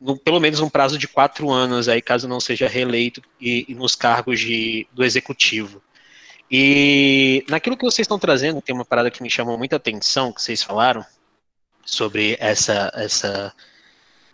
No, 0.00 0.18
pelo 0.18 0.40
menos 0.40 0.60
um 0.60 0.68
prazo 0.68 0.98
de 0.98 1.08
quatro 1.08 1.50
anos, 1.50 1.88
aí 1.88 2.02
caso 2.02 2.28
não 2.28 2.40
seja 2.40 2.68
reeleito 2.68 3.22
e, 3.40 3.64
e 3.68 3.74
nos 3.74 3.94
cargos 3.94 4.40
de, 4.40 4.86
do 4.92 5.04
executivo. 5.04 5.82
E 6.50 7.44
naquilo 7.48 7.76
que 7.76 7.84
vocês 7.84 8.04
estão 8.04 8.18
trazendo, 8.18 8.60
tem 8.60 8.74
uma 8.74 8.84
parada 8.84 9.10
que 9.10 9.22
me 9.22 9.30
chamou 9.30 9.56
muita 9.56 9.76
atenção, 9.76 10.32
que 10.32 10.42
vocês 10.42 10.62
falaram, 10.62 11.04
sobre 11.84 12.36
essa, 12.40 12.90
essa, 12.94 13.54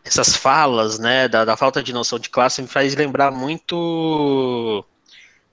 essas 0.05 0.37
falas, 0.37 0.99
né, 0.99 1.29
da, 1.29 1.45
da 1.45 1.57
falta 1.57 1.83
de 1.83 1.93
noção 1.93 2.19
de 2.19 2.29
classe, 2.29 2.61
me 2.61 2.69
faz 2.69 2.95
lembrar 2.95 3.31
muito 3.31 4.85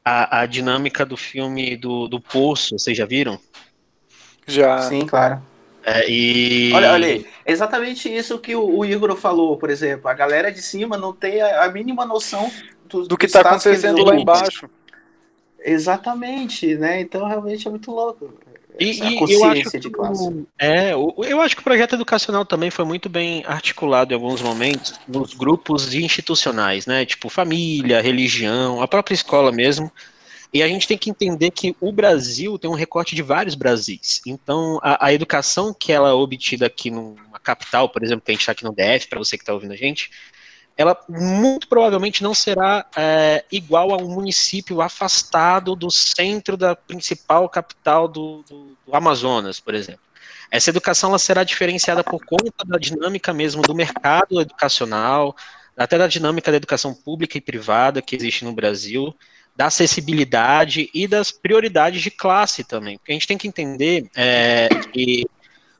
a, 0.03 0.41
a 0.41 0.45
dinâmica 0.45 1.05
do 1.05 1.15
filme 1.15 1.77
do, 1.77 2.07
do 2.07 2.19
Poço, 2.19 2.77
vocês 2.77 2.97
já 2.97 3.05
viram? 3.05 3.39
Já. 4.47 4.81
Sim, 4.81 5.05
claro. 5.05 5.41
É, 5.83 6.09
e... 6.09 6.71
Olha, 6.73 6.91
olha, 6.91 7.25
exatamente 7.45 8.13
isso 8.13 8.37
que 8.39 8.55
o, 8.55 8.77
o, 8.77 8.85
Igor 8.85 9.15
falou, 9.15 9.57
por 9.57 9.69
exemplo. 9.69 10.09
A 10.09 10.13
galera 10.13 10.51
de 10.51 10.61
cima 10.61 10.97
não 10.97 11.13
tem 11.13 11.41
a, 11.41 11.63
a 11.65 11.69
mínima 11.69 12.05
noção 12.05 12.51
do, 12.85 13.07
do 13.07 13.17
que 13.17 13.27
está 13.27 13.41
acontecendo 13.41 14.03
lá 14.03 14.15
embaixo. 14.15 14.69
Exatamente, 15.59 16.75
né? 16.75 16.99
Então 17.01 17.27
realmente 17.27 17.67
é 17.67 17.71
muito 17.71 17.91
louco. 17.91 18.33
E, 18.79 18.99
e 19.01 19.33
eu 19.33 19.43
acho 19.43 19.69
que, 19.69 19.79
de 19.79 19.89
classe. 19.89 20.45
É, 20.57 20.93
eu 20.93 21.41
acho 21.41 21.55
que 21.55 21.61
o 21.61 21.63
projeto 21.63 21.95
educacional 21.95 22.45
também 22.45 22.71
foi 22.71 22.85
muito 22.85 23.09
bem 23.09 23.43
articulado 23.45 24.13
em 24.13 24.15
alguns 24.15 24.41
momentos 24.41 24.99
nos 25.07 25.33
grupos 25.33 25.93
institucionais, 25.93 26.85
né? 26.85 27.05
Tipo 27.05 27.29
família, 27.29 28.01
religião, 28.01 28.81
a 28.81 28.87
própria 28.87 29.13
escola 29.13 29.51
mesmo. 29.51 29.91
E 30.51 30.63
a 30.63 30.67
gente 30.67 30.87
tem 30.87 30.97
que 30.97 31.09
entender 31.09 31.51
que 31.51 31.75
o 31.79 31.91
Brasil 31.91 32.57
tem 32.57 32.69
um 32.69 32.73
recorte 32.73 33.13
de 33.13 33.21
vários 33.21 33.53
Brasis. 33.53 34.21
Então, 34.25 34.79
a, 34.81 35.07
a 35.07 35.13
educação 35.13 35.73
que 35.73 35.91
ela 35.91 36.09
é 36.09 36.13
obtida 36.13 36.65
aqui 36.65 36.89
numa 36.89 37.39
capital, 37.39 37.87
por 37.89 38.03
exemplo, 38.03 38.23
que 38.25 38.31
a 38.31 38.33
gente 38.33 38.41
está 38.41 38.53
aqui 38.53 38.63
no 38.63 38.73
DF, 38.73 39.07
para 39.07 39.19
você 39.19 39.37
que 39.37 39.43
está 39.43 39.53
ouvindo 39.53 39.73
a 39.73 39.77
gente, 39.77 40.09
ela 40.79 40.97
muito 41.09 41.67
provavelmente 41.67 42.23
não 42.23 42.33
será 42.33 42.85
é, 42.95 43.43
igual 43.51 43.93
a 43.93 43.97
um 43.97 44.07
município 44.07 44.81
afastado 44.81 45.75
do 45.75 45.91
centro 45.91 46.55
da 46.55 46.73
principal 46.73 47.49
capital 47.49 48.07
do, 48.07 48.45
do, 48.49 48.77
do, 48.87 48.95
Amazonas, 48.95 49.59
por 49.59 49.75
exemplo. 49.75 49.99
Essa 50.49 50.69
educação 50.69 51.09
ela 51.09 51.19
será 51.19 51.43
diferenciada 51.43 52.01
por 52.01 52.25
conta 52.25 52.63
da 52.65 52.77
dinâmica 52.77 53.33
mesmo 53.33 53.61
do 53.61 53.75
mercado 53.75 54.39
educacional, 54.39 55.35
até 55.75 55.97
da 55.97 56.07
dinâmica 56.07 56.49
da 56.49 56.55
educação 56.55 56.93
pública 56.93 57.37
e 57.37 57.41
privada 57.41 58.01
que 58.01 58.15
existe 58.15 58.45
no 58.45 58.53
Brasil, 58.53 59.13
da 59.57 59.65
acessibilidade 59.65 60.89
e 60.93 61.09
das 61.09 61.29
prioridades 61.29 62.01
de 62.01 62.09
classe 62.09 62.63
também. 62.63 62.97
Porque 62.97 63.11
a 63.11 63.15
gente 63.15 63.27
tem 63.27 63.37
que 63.37 63.49
entender 63.49 64.09
é, 64.15 64.69
que 64.93 65.25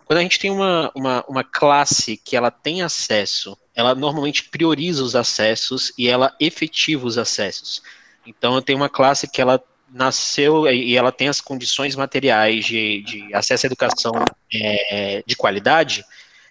quando 0.03 0.19
a 0.19 0.23
gente 0.23 0.39
tem 0.39 0.51
uma, 0.51 0.91
uma, 0.93 1.23
uma 1.25 1.43
classe 1.45 2.17
que 2.17 2.35
ela 2.35 2.51
tem 2.51 2.81
acesso 2.81 3.57
ela 3.79 3.95
normalmente 3.95 4.43
prioriza 4.43 5.03
os 5.03 5.15
acessos 5.15 5.91
e 5.97 6.07
ela 6.07 6.35
efetiva 6.39 7.05
os 7.05 7.17
acessos. 7.17 7.81
Então, 8.25 8.55
eu 8.55 8.61
tenho 8.61 8.77
uma 8.77 8.89
classe 8.89 9.27
que 9.27 9.41
ela 9.41 9.61
nasceu 9.91 10.67
e 10.67 10.95
ela 10.95 11.11
tem 11.11 11.29
as 11.29 11.41
condições 11.41 11.95
materiais 11.95 12.65
de, 12.65 13.01
de 13.01 13.33
acesso 13.33 13.65
à 13.65 13.67
educação 13.67 14.11
é, 14.53 15.23
de 15.25 15.35
qualidade, 15.35 16.03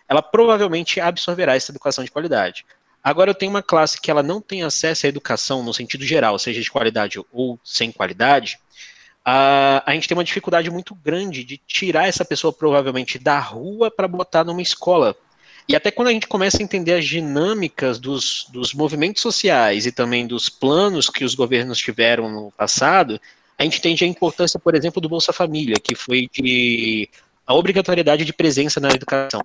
ela 0.08 0.22
provavelmente 0.22 1.00
absorverá 1.00 1.54
essa 1.54 1.70
educação 1.70 2.02
de 2.02 2.10
qualidade. 2.10 2.64
Agora, 3.04 3.30
eu 3.30 3.34
tenho 3.34 3.50
uma 3.50 3.62
classe 3.62 4.00
que 4.00 4.10
ela 4.10 4.22
não 4.22 4.40
tem 4.40 4.62
acesso 4.62 5.06
à 5.06 5.08
educação 5.08 5.62
no 5.62 5.72
sentido 5.72 6.04
geral, 6.04 6.38
seja 6.38 6.60
de 6.60 6.70
qualidade 6.70 7.20
ou 7.32 7.60
sem 7.62 7.92
qualidade, 7.92 8.58
a, 9.24 9.82
a 9.84 9.92
gente 9.92 10.08
tem 10.08 10.16
uma 10.16 10.24
dificuldade 10.24 10.70
muito 10.70 10.94
grande 10.94 11.44
de 11.44 11.58
tirar 11.58 12.08
essa 12.08 12.24
pessoa 12.24 12.52
provavelmente 12.52 13.18
da 13.18 13.38
rua 13.38 13.90
para 13.90 14.08
botar 14.08 14.42
numa 14.42 14.62
escola, 14.62 15.14
e 15.68 15.76
até 15.76 15.90
quando 15.90 16.08
a 16.08 16.12
gente 16.12 16.26
começa 16.26 16.58
a 16.58 16.62
entender 16.62 16.94
as 16.94 17.04
dinâmicas 17.04 17.98
dos, 17.98 18.46
dos 18.50 18.72
movimentos 18.72 19.20
sociais 19.20 19.84
e 19.84 19.92
também 19.92 20.26
dos 20.26 20.48
planos 20.48 21.10
que 21.10 21.24
os 21.24 21.34
governos 21.34 21.78
tiveram 21.78 22.30
no 22.30 22.50
passado, 22.52 23.20
a 23.58 23.64
gente 23.64 23.78
entende 23.78 24.04
a 24.04 24.08
importância, 24.08 24.58
por 24.58 24.74
exemplo, 24.74 25.00
do 25.00 25.10
Bolsa 25.10 25.32
Família, 25.32 25.76
que 25.82 25.94
foi 25.94 26.26
de 26.32 27.08
a 27.46 27.54
obrigatoriedade 27.54 28.24
de 28.24 28.32
presença 28.32 28.80
na 28.80 28.88
educação. 28.88 29.42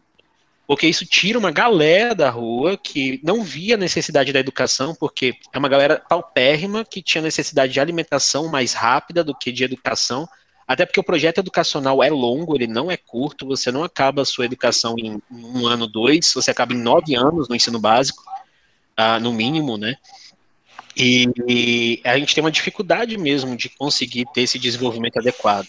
Porque 0.65 0.88
isso 0.88 1.06
tira 1.06 1.38
uma 1.38 1.51
galera 1.51 2.15
da 2.15 2.30
rua 2.30 2.77
que 2.77 3.20
não 3.22 3.44
via 3.44 3.75
necessidade 3.75 4.32
da 4.32 4.39
educação, 4.39 4.96
porque 4.96 5.36
é 5.51 5.60
uma 5.60 5.68
galera 5.68 6.01
paupérrima 6.08 6.86
que 6.86 7.01
tinha 7.01 7.22
necessidade 7.22 7.74
de 7.74 7.82
alimentação 7.82 8.48
mais 8.48 8.74
rápida 8.74 9.25
do 9.25 9.36
que 9.36 9.51
de 9.51 9.65
educação, 9.65 10.27
até 10.74 10.88
porque 10.88 11.00
o 11.00 11.03
projeto 11.03 11.38
educacional 11.38 12.01
é 12.01 12.10
longo, 12.10 12.56
ele 12.56 12.65
não 12.65 12.89
é 12.89 12.98
curto, 12.98 13.46
você 13.46 13.72
não 13.72 13.84
acaba 13.84 14.24
a 14.24 14.25
sua 14.25 14.46
educação 14.46 14.96
em 14.98 15.22
um 15.30 15.68
ano, 15.68 15.86
dois, 15.86 16.34
você 16.34 16.50
acaba 16.50 16.74
em 16.74 16.82
nove 16.82 17.13
anos 17.13 17.48
no 17.48 17.56
ensino 17.56 17.80
básico, 17.80 18.24
uh, 19.00 19.20
no 19.22 19.32
mínimo, 19.32 19.77
né? 19.77 19.96
E, 20.98 21.30
e, 21.48 22.01
a 22.03 22.18
gente 22.18 22.34
tem 22.34 22.44
uma 22.44 22.51
dificuldade 22.51 23.15
mesmo 23.20 23.56
de 23.56 23.70
conseguir 23.70 24.25
ter 24.34 24.42
esse 24.42 24.58
desenvolvimento 24.58 25.20
adequado. 25.20 25.68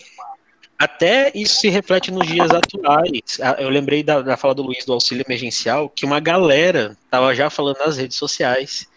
Até 0.78 1.30
isso 1.34 1.60
se 1.60 1.68
reflete 1.68 2.10
nos 2.10 2.26
dias 2.26 2.50
atuais. 2.50 3.38
Ah, 3.42 3.56
eu 3.58 3.68
lembrei 3.68 4.02
da, 4.02 4.22
da 4.22 4.38
fala 4.38 4.54
do 4.54 4.62
Luiz 4.62 4.86
do 4.86 4.94
auxílio 4.94 5.22
emergencial, 5.26 5.90
que 5.90 6.06
uma 6.06 6.18
galera 6.18 6.96
estava 7.04 7.34
já 7.34 7.50
falando 7.50 7.76
nas 7.78 7.98
redes 7.98 8.16
sociais 8.16 8.88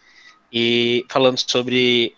e 0.54 1.06
falando 1.10 1.38
sobre 1.38 2.16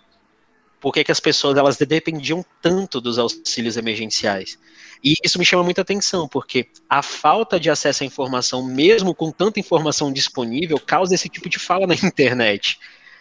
por 0.80 0.94
que, 0.94 1.04
que 1.04 1.12
as 1.12 1.20
pessoas 1.20 1.58
elas 1.58 1.78
dependiam 1.78 2.44
tanto 2.62 3.02
dos 3.02 3.20
auxílios 3.20 3.78
emergenciais. 3.78 4.58
E 5.04 5.16
isso 5.24 5.40
me 5.40 5.46
chama 5.46 5.64
muita 5.64 5.82
atenção, 5.82 6.28
porque 6.28 6.68
a 6.90 7.02
falta 7.02 7.60
de 7.60 7.70
acesso 7.70 8.04
à 8.04 8.06
informação, 8.06 8.64
mesmo 8.64 9.16
com 9.16 9.32
tanta 9.32 9.60
informação 9.60 10.12
disponível, 10.12 10.80
causa 10.80 11.16
esse 11.16 11.30
tipo 11.30 11.50
de 11.50 11.60
fala 11.60 11.88
na 11.88 11.96
internet. 12.04 12.78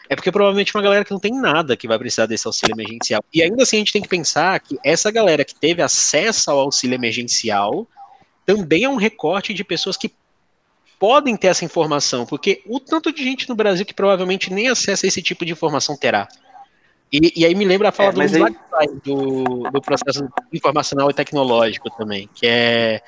É 0.08 0.16
porque 0.16 0.32
provavelmente 0.32 0.74
uma 0.74 0.82
galera 0.82 1.04
que 1.04 1.10
não 1.10 1.20
tem 1.20 1.32
nada 1.32 1.76
que 1.76 1.86
vai 1.86 1.98
precisar 1.98 2.26
desse 2.26 2.46
auxílio 2.46 2.74
emergencial. 2.74 3.22
E 3.32 3.42
ainda 3.42 3.62
assim 3.62 3.76
a 3.76 3.80
gente 3.80 3.92
tem 3.92 4.02
que 4.02 4.08
pensar 4.08 4.58
que 4.60 4.78
essa 4.82 5.10
galera 5.10 5.44
que 5.44 5.54
teve 5.54 5.82
acesso 5.82 6.50
ao 6.50 6.58
auxílio 6.60 6.94
emergencial 6.94 7.86
também 8.46 8.84
é 8.84 8.88
um 8.88 8.96
recorte 8.96 9.52
de 9.52 9.62
pessoas 9.62 9.96
que 9.96 10.10
podem 10.98 11.36
ter 11.36 11.48
essa 11.48 11.64
informação, 11.64 12.26
porque 12.26 12.62
o 12.66 12.80
tanto 12.80 13.12
de 13.12 13.22
gente 13.22 13.48
no 13.48 13.54
Brasil 13.54 13.84
que 13.84 13.94
provavelmente 13.94 14.52
nem 14.52 14.68
acesso 14.68 15.04
a 15.04 15.08
esse 15.08 15.22
tipo 15.22 15.44
de 15.44 15.52
informação 15.52 15.96
terá. 15.96 16.26
E, 17.12 17.40
e 17.40 17.46
aí 17.46 17.54
me 17.54 17.64
lembra 17.64 17.88
a 17.88 17.92
fala 17.92 18.24
é, 18.24 18.28
do, 18.28 18.44
aí... 18.44 18.88
do, 19.04 19.70
do 19.70 19.80
processo 19.80 20.28
informacional 20.52 21.10
e 21.10 21.14
tecnológico 21.14 21.90
também, 21.90 22.28
que 22.34 22.46
é 22.46 23.02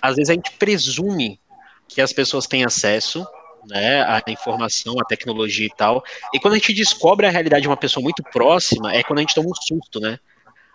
às 0.00 0.16
vezes 0.16 0.30
a 0.30 0.34
gente 0.34 0.52
presume 0.52 1.40
que 1.88 2.00
as 2.00 2.12
pessoas 2.12 2.46
têm 2.46 2.64
acesso 2.64 3.26
né, 3.68 4.02
à 4.02 4.22
informação, 4.28 4.94
à 5.00 5.04
tecnologia 5.04 5.66
e 5.66 5.76
tal. 5.76 6.02
E 6.32 6.38
quando 6.38 6.54
a 6.54 6.58
gente 6.58 6.72
descobre 6.72 7.26
a 7.26 7.30
realidade 7.30 7.62
de 7.62 7.68
uma 7.68 7.76
pessoa 7.76 8.02
muito 8.02 8.22
próxima, 8.22 8.92
é 8.94 9.02
quando 9.02 9.18
a 9.18 9.22
gente 9.22 9.34
toma 9.34 9.48
um 9.48 9.54
susto, 9.54 10.00
né? 10.00 10.18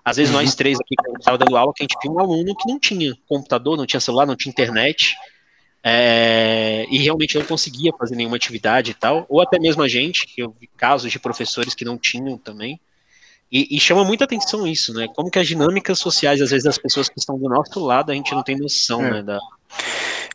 Às 0.04 0.18
vezes 0.18 0.32
nós 0.32 0.52
uhum. 0.52 0.56
três 0.56 0.80
aqui, 0.80 0.96
quando 0.96 1.20
estava 1.20 1.38
dando 1.38 1.58
aula, 1.58 1.74
que 1.76 1.84
a 1.84 1.86
gente 1.86 1.98
viu 2.02 2.14
um 2.14 2.20
aluno 2.20 2.56
que 2.56 2.68
não 2.68 2.80
tinha 2.80 3.16
computador, 3.28 3.76
não 3.76 3.88
tinha 3.88 4.00
celular, 4.00 4.28
não 4.28 4.36
tinha 4.36 4.52
internet, 4.52 5.16
é, 5.88 6.88
e 6.90 6.98
realmente 6.98 7.38
não 7.38 7.46
conseguia 7.46 7.94
fazer 7.94 8.16
nenhuma 8.16 8.38
atividade 8.38 8.90
e 8.90 8.94
tal, 8.96 9.24
ou 9.30 9.40
até 9.40 9.60
mesmo 9.60 9.84
a 9.84 9.88
gente, 9.88 10.26
que 10.26 10.42
eu 10.42 10.56
vi 10.60 10.66
casos 10.76 11.12
de 11.12 11.20
professores 11.20 11.76
que 11.76 11.86
não 11.86 11.96
tinham 11.96 12.40
também, 12.40 12.82
e, 13.52 13.78
e, 13.78 13.80
chama 13.80 14.04
muita 14.04 14.24
atenção 14.24 14.66
isso, 14.66 14.92
né? 14.92 15.08
Como 15.16 15.30
que 15.30 15.38
as 15.38 15.48
dinâmicas 15.48 16.00
sociais, 16.00 16.42
às 16.42 16.50
vezes, 16.50 16.64
das 16.64 16.80
pessoas 16.80 17.08
que 17.08 17.20
estão 17.20 17.38
do 17.38 17.48
nosso 17.48 17.80
lado, 17.80 18.12
a 18.12 18.16
gente 18.16 18.34
não 18.34 18.42
tem 18.42 18.58
noção, 18.58 19.06
é. 19.06 19.12
né? 19.12 19.22
Da... 19.22 19.40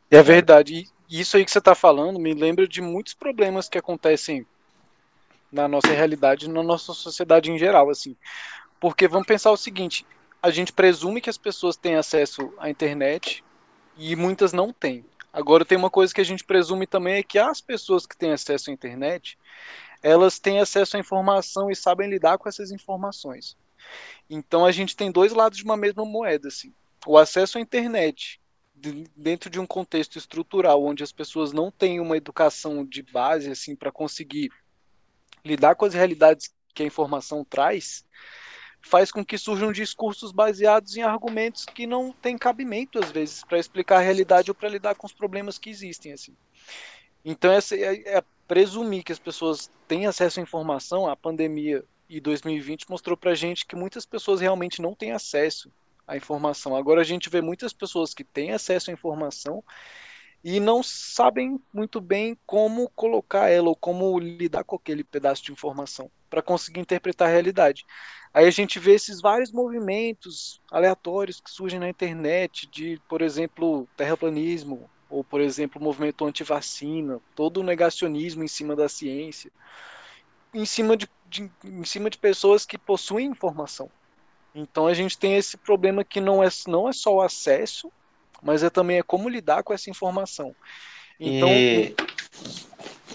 É 0.08 0.22
verdade. 0.22 0.86
E 1.08 1.20
isso 1.20 1.36
aí 1.36 1.44
que 1.44 1.50
você 1.50 1.58
está 1.58 1.74
falando 1.74 2.20
me 2.20 2.32
lembra 2.32 2.68
de 2.68 2.80
muitos 2.80 3.12
problemas 3.12 3.68
que 3.68 3.76
acontecem 3.76 4.46
na 5.50 5.66
nossa 5.66 5.88
realidade, 5.88 6.48
na 6.48 6.62
nossa 6.62 6.94
sociedade 6.94 7.50
em 7.50 7.58
geral, 7.58 7.90
assim. 7.90 8.14
Porque 8.78 9.08
vamos 9.08 9.26
pensar 9.26 9.50
o 9.50 9.56
seguinte, 9.56 10.06
a 10.40 10.50
gente 10.50 10.72
presume 10.72 11.20
que 11.20 11.28
as 11.28 11.36
pessoas 11.36 11.76
têm 11.76 11.96
acesso 11.96 12.52
à 12.58 12.70
internet 12.70 13.42
e 13.98 14.14
muitas 14.14 14.52
não 14.52 14.72
têm. 14.72 15.04
Agora 15.32 15.64
tem 15.64 15.78
uma 15.78 15.90
coisa 15.90 16.12
que 16.12 16.20
a 16.20 16.24
gente 16.24 16.44
presume 16.44 16.86
também 16.86 17.14
é 17.14 17.22
que 17.22 17.38
as 17.38 17.60
pessoas 17.60 18.06
que 18.06 18.16
têm 18.16 18.32
acesso 18.32 18.70
à 18.70 18.72
internet, 18.72 19.38
elas 20.02 20.38
têm 20.38 20.60
acesso 20.60 20.96
à 20.96 21.00
informação 21.00 21.70
e 21.70 21.76
sabem 21.76 22.08
lidar 22.08 22.38
com 22.38 22.48
essas 22.48 22.70
informações. 22.70 23.56
Então 24.28 24.64
a 24.64 24.72
gente 24.72 24.96
tem 24.96 25.10
dois 25.10 25.32
lados 25.32 25.58
de 25.58 25.64
uma 25.64 25.76
mesma 25.76 26.04
moeda, 26.04 26.48
assim. 26.48 26.72
O 27.06 27.16
acesso 27.16 27.58
à 27.58 27.60
internet 27.60 28.40
dentro 29.14 29.50
de 29.50 29.60
um 29.60 29.66
contexto 29.66 30.16
estrutural 30.16 30.82
onde 30.82 31.02
as 31.04 31.12
pessoas 31.12 31.52
não 31.52 31.70
têm 31.70 32.00
uma 32.00 32.16
educação 32.16 32.84
de 32.84 33.02
base 33.02 33.50
assim 33.50 33.76
para 33.76 33.92
conseguir 33.92 34.50
lidar 35.44 35.74
com 35.74 35.84
as 35.84 35.92
realidades 35.92 36.52
que 36.74 36.82
a 36.82 36.86
informação 36.86 37.44
traz, 37.44 38.04
faz 38.82 39.12
com 39.12 39.24
que 39.24 39.36
surjam 39.36 39.72
discursos 39.72 40.32
baseados 40.32 40.96
em 40.96 41.02
argumentos 41.02 41.64
que 41.64 41.86
não 41.86 42.12
têm 42.12 42.38
cabimento 42.38 42.98
às 42.98 43.10
vezes 43.10 43.44
para 43.44 43.58
explicar 43.58 43.98
a 43.98 44.00
realidade 44.00 44.50
ou 44.50 44.54
para 44.54 44.68
lidar 44.68 44.94
com 44.94 45.06
os 45.06 45.12
problemas 45.12 45.58
que 45.58 45.70
existem 45.70 46.12
assim. 46.12 46.34
Então 47.24 47.52
essa 47.52 47.76
é, 47.76 48.16
é 48.18 48.24
presumir 48.48 49.04
que 49.04 49.12
as 49.12 49.18
pessoas 49.18 49.70
têm 49.86 50.06
acesso 50.06 50.40
à 50.40 50.42
informação, 50.42 51.08
a 51.08 51.14
pandemia 51.14 51.84
e 52.08 52.20
2020 52.20 52.88
mostrou 52.88 53.16
para 53.16 53.34
gente 53.34 53.66
que 53.66 53.76
muitas 53.76 54.06
pessoas 54.06 54.40
realmente 54.40 54.82
não 54.82 54.94
têm 54.94 55.12
acesso 55.12 55.70
à 56.06 56.16
informação. 56.16 56.74
Agora 56.74 57.02
a 57.02 57.04
gente 57.04 57.28
vê 57.28 57.40
muitas 57.40 57.72
pessoas 57.72 58.14
que 58.14 58.24
têm 58.24 58.52
acesso 58.52 58.90
à 58.90 58.92
informação 58.92 59.62
e 60.42 60.58
não 60.58 60.82
sabem 60.82 61.60
muito 61.72 62.00
bem 62.00 62.36
como 62.46 62.90
colocar 62.96 63.50
ela 63.50 63.68
ou 63.68 63.76
como 63.76 64.18
lidar 64.18 64.64
com 64.64 64.74
aquele 64.74 65.04
pedaço 65.04 65.44
de 65.44 65.52
informação 65.52 66.10
para 66.30 66.40
conseguir 66.40 66.80
interpretar 66.80 67.28
a 67.28 67.30
realidade. 67.30 67.84
Aí 68.32 68.46
a 68.46 68.50
gente 68.50 68.78
vê 68.78 68.92
esses 68.94 69.20
vários 69.20 69.50
movimentos 69.50 70.62
aleatórios 70.70 71.40
que 71.40 71.50
surgem 71.50 71.80
na 71.80 71.88
internet, 71.88 72.68
de, 72.68 73.00
por 73.08 73.20
exemplo, 73.20 73.88
terraplanismo, 73.96 74.88
ou, 75.10 75.24
por 75.24 75.40
exemplo, 75.40 75.80
o 75.80 75.84
movimento 75.84 76.24
anti-vacina, 76.24 77.20
todo 77.34 77.58
o 77.58 77.64
negacionismo 77.64 78.44
em 78.44 78.48
cima 78.48 78.76
da 78.76 78.88
ciência, 78.88 79.50
em 80.54 80.64
cima 80.64 80.96
de, 80.96 81.08
de, 81.28 81.50
em 81.64 81.84
cima 81.84 82.08
de 82.08 82.16
pessoas 82.16 82.64
que 82.64 82.78
possuem 82.78 83.26
informação. 83.26 83.90
Então 84.54 84.86
a 84.86 84.94
gente 84.94 85.18
tem 85.18 85.36
esse 85.36 85.56
problema 85.56 86.04
que 86.04 86.20
não 86.20 86.42
é, 86.42 86.48
não 86.68 86.88
é 86.88 86.92
só 86.92 87.14
o 87.14 87.20
acesso, 87.20 87.90
mas 88.40 88.62
é 88.62 88.70
também 88.70 88.98
é 88.98 89.02
como 89.02 89.28
lidar 89.28 89.64
com 89.64 89.72
essa 89.72 89.90
informação. 89.90 90.54
Então, 91.18 91.48
e... 91.48 91.94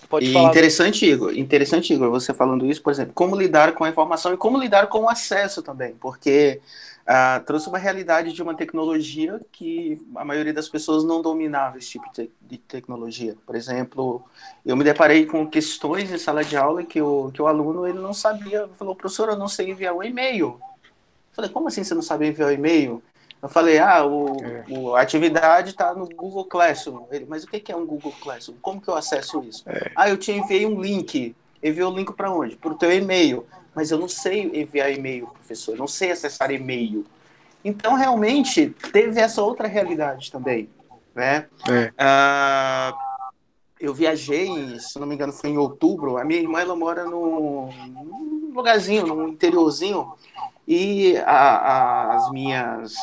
Pode 0.10 0.28
e 0.28 0.34
falar. 0.34 0.50
Interessante, 0.50 1.06
Igor. 1.06 1.34
Interessante, 1.38 1.94
Igor, 1.94 2.10
você 2.10 2.34
falando 2.34 2.66
isso, 2.66 2.82
por 2.82 2.92
exemplo, 2.92 3.14
como 3.14 3.36
lidar 3.36 3.74
com 3.74 3.84
a 3.84 3.90
informação 3.90 4.34
e 4.34 4.38
como 4.38 4.58
lidar 4.58 4.88
com 4.88 5.00
o 5.02 5.10
acesso 5.10 5.62
também, 5.62 5.96
porque 6.00 6.62
uh, 7.06 7.44
trouxe 7.46 7.68
uma 7.70 7.78
realidade 7.78 8.34
de 8.34 8.42
uma 8.42 8.56
tecnologia 8.56 9.40
que 9.52 10.02
a 10.16 10.26
maioria 10.26 10.54
das 10.54 10.68
pessoas 10.70 11.04
não 11.04 11.22
dominava 11.22 11.78
esse 11.78 11.92
tipo 11.92 12.06
de, 12.14 12.30
de, 12.42 12.58
tecnologia. 12.58 13.36
Por 13.46 13.56
exemplo, 13.56 14.24
eu 14.66 14.76
me 14.76 14.84
deparei 14.84 15.26
com 15.26 15.48
questões 15.48 16.12
em 16.12 16.18
sala 16.18 16.44
de 16.44 16.58
aula 16.58 16.84
que 16.84 17.02
o, 17.02 17.32
que 17.34 17.42
o 17.42 17.48
aluno 17.48 17.88
ele 17.88 18.00
não 18.00 18.14
sabia, 18.14 18.68
falou, 18.78 18.96
professor, 18.96 19.30
eu 19.30 19.38
não 19.38 19.48
sei 19.48 19.70
enviar 19.72 19.96
um 19.96 20.04
e-mail. 20.04 20.60
Falei, 21.32 21.52
como 21.52 21.68
assim 21.68 21.84
você 21.84 21.94
não 21.94 22.02
sabe 22.02 22.28
enviar 22.28 22.50
um 22.50 22.54
e-mail? 22.54 23.04
Eu 23.42 23.50
falei, 23.50 23.78
ah, 23.78 24.06
o, 24.06 24.38
é. 24.44 24.66
o 24.70 24.96
a 24.96 25.02
atividade 25.02 25.72
está 25.72 25.94
no 25.94 26.08
Google 26.08 26.46
Classroom. 26.46 27.06
Ele, 27.12 27.26
mas 27.28 27.44
o 27.44 27.48
que 27.48 27.72
é 27.72 27.76
um 27.76 27.86
Google 27.86 28.14
Classroom? 28.22 28.58
Como 28.62 28.82
que 28.82 28.88
eu 28.88 28.96
acesso 28.96 29.44
isso? 29.44 29.64
É. 29.68 29.92
Ah, 29.96 30.10
eu 30.10 30.18
te 30.18 30.32
enviei 30.32 30.66
um 30.66 30.82
link. 30.82 31.36
Enviou 31.62 31.92
o 31.92 31.96
link 31.96 32.12
para 32.14 32.32
onde? 32.32 32.56
Para 32.56 32.72
o 32.72 32.76
teu 32.76 32.92
e-mail. 32.92 33.46
Mas 33.74 33.92
eu 33.92 34.00
não 34.00 34.08
sei 34.08 34.50
enviar 34.62 34.92
e-mail, 34.92 35.28
professor. 35.28 35.74
Eu 35.74 35.80
não 35.80 35.88
sei 35.88 36.12
acessar 36.12 36.50
e-mail. 36.52 37.06
Então, 37.64 37.96
realmente, 37.96 38.70
teve 38.92 39.20
essa 39.20 39.42
outra 39.42 39.68
realidade 39.68 40.32
também. 40.32 40.70
Né? 41.14 41.48
É. 41.70 41.92
Ah, 41.98 42.94
eu 43.80 43.94
viajei, 43.94 44.80
se 44.80 45.00
não 45.00 45.08
me 45.08 45.16
engano, 45.16 45.34
foi 45.34 45.50
em 45.50 45.58
outubro. 45.58 46.18
A 46.18 46.24
minha 46.24 46.40
irmã 46.40 46.62
ela 46.62 46.76
mora 46.76 47.04
num, 47.06 47.70
num 47.88 48.52
lugarzinho, 48.54 49.06
num 49.06 49.30
interiorzinho, 49.30 50.14
e 50.68 51.18
a, 51.18 51.32
a, 51.32 52.16
as 52.16 52.32
minhas 52.32 52.96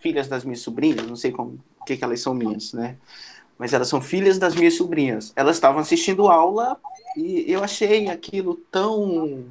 filhas 0.00 0.28
das 0.28 0.44
minhas 0.44 0.60
sobrinhas, 0.60 1.06
não 1.06 1.16
sei 1.16 1.32
como 1.32 1.58
que, 1.88 1.96
que 1.96 2.04
elas 2.04 2.20
são 2.20 2.34
minhas, 2.34 2.72
né? 2.72 2.96
Mas 3.56 3.72
elas 3.72 3.88
são 3.88 4.00
filhas 4.00 4.38
das 4.38 4.54
minhas 4.54 4.74
sobrinhas. 4.74 5.32
Elas 5.34 5.56
estavam 5.56 5.80
assistindo 5.80 6.28
aula 6.28 6.78
e 7.16 7.50
eu 7.50 7.64
achei 7.64 8.08
aquilo 8.08 8.54
tão, 8.70 9.44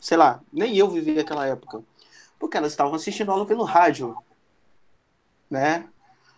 sei 0.00 0.16
lá, 0.16 0.40
nem 0.52 0.76
eu 0.76 0.90
vivi 0.90 1.18
aquela 1.18 1.46
época, 1.46 1.82
porque 2.38 2.56
elas 2.56 2.72
estavam 2.72 2.94
assistindo 2.94 3.30
aula 3.30 3.46
pelo 3.46 3.64
rádio, 3.64 4.16
né? 5.48 5.88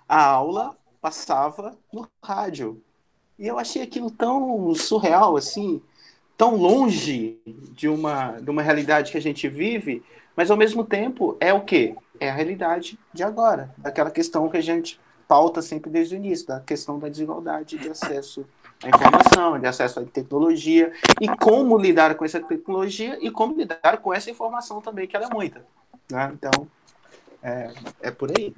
A 0.09 0.25
aula 0.25 0.77
passava 1.01 1.77
no 1.93 2.07
rádio. 2.23 2.81
E 3.39 3.47
eu 3.47 3.59
achei 3.59 3.83
aquilo 3.83 4.11
tão 4.11 4.75
surreal, 4.75 5.37
assim, 5.37 5.83
tão 6.41 6.57
longe 6.57 7.39
de 7.75 7.87
uma, 7.87 8.41
de 8.41 8.51
uma 8.51 8.63
realidade 8.63 9.13
que 9.13 9.19
a 9.19 9.23
gente 9.23 9.47
vive, 9.47 10.03
mas 10.35 10.51
ao 10.51 10.57
mesmo 10.57 10.83
tempo 10.83 11.37
é 11.39 11.53
o 11.53 11.61
quê? 11.61 11.95
é 12.21 12.29
a 12.29 12.35
realidade 12.35 12.99
de 13.13 13.23
agora, 13.23 13.75
daquela 13.79 14.11
questão 14.11 14.49
que 14.49 14.57
a 14.59 14.61
gente 14.61 15.01
pauta 15.27 15.63
sempre 15.63 15.91
desde 15.91 16.15
o 16.15 16.19
início, 16.19 16.47
da 16.47 16.61
questão 16.61 16.99
da 16.99 17.09
desigualdade 17.09 17.79
de 17.79 17.89
acesso 17.89 18.47
à 18.83 18.89
informação, 18.89 19.59
de 19.59 19.67
acesso 19.67 20.01
à 20.01 20.05
tecnologia, 20.05 20.93
e 21.21 21.29
como 21.29 21.79
lidar 21.79 22.15
com 22.15 22.25
essa 22.25 22.41
tecnologia 22.41 23.19
e 23.23 23.31
como 23.31 23.57
lidar 23.57 23.99
com 24.03 24.13
essa 24.13 24.31
informação 24.31 24.83
também, 24.83 25.07
que 25.07 25.17
ela 25.17 25.27
é 25.27 25.35
muita. 25.35 25.65
Né? 26.11 26.31
Então, 26.35 26.69
é, 27.43 27.73
é 28.03 28.11
por 28.11 28.31
aí. 28.37 28.55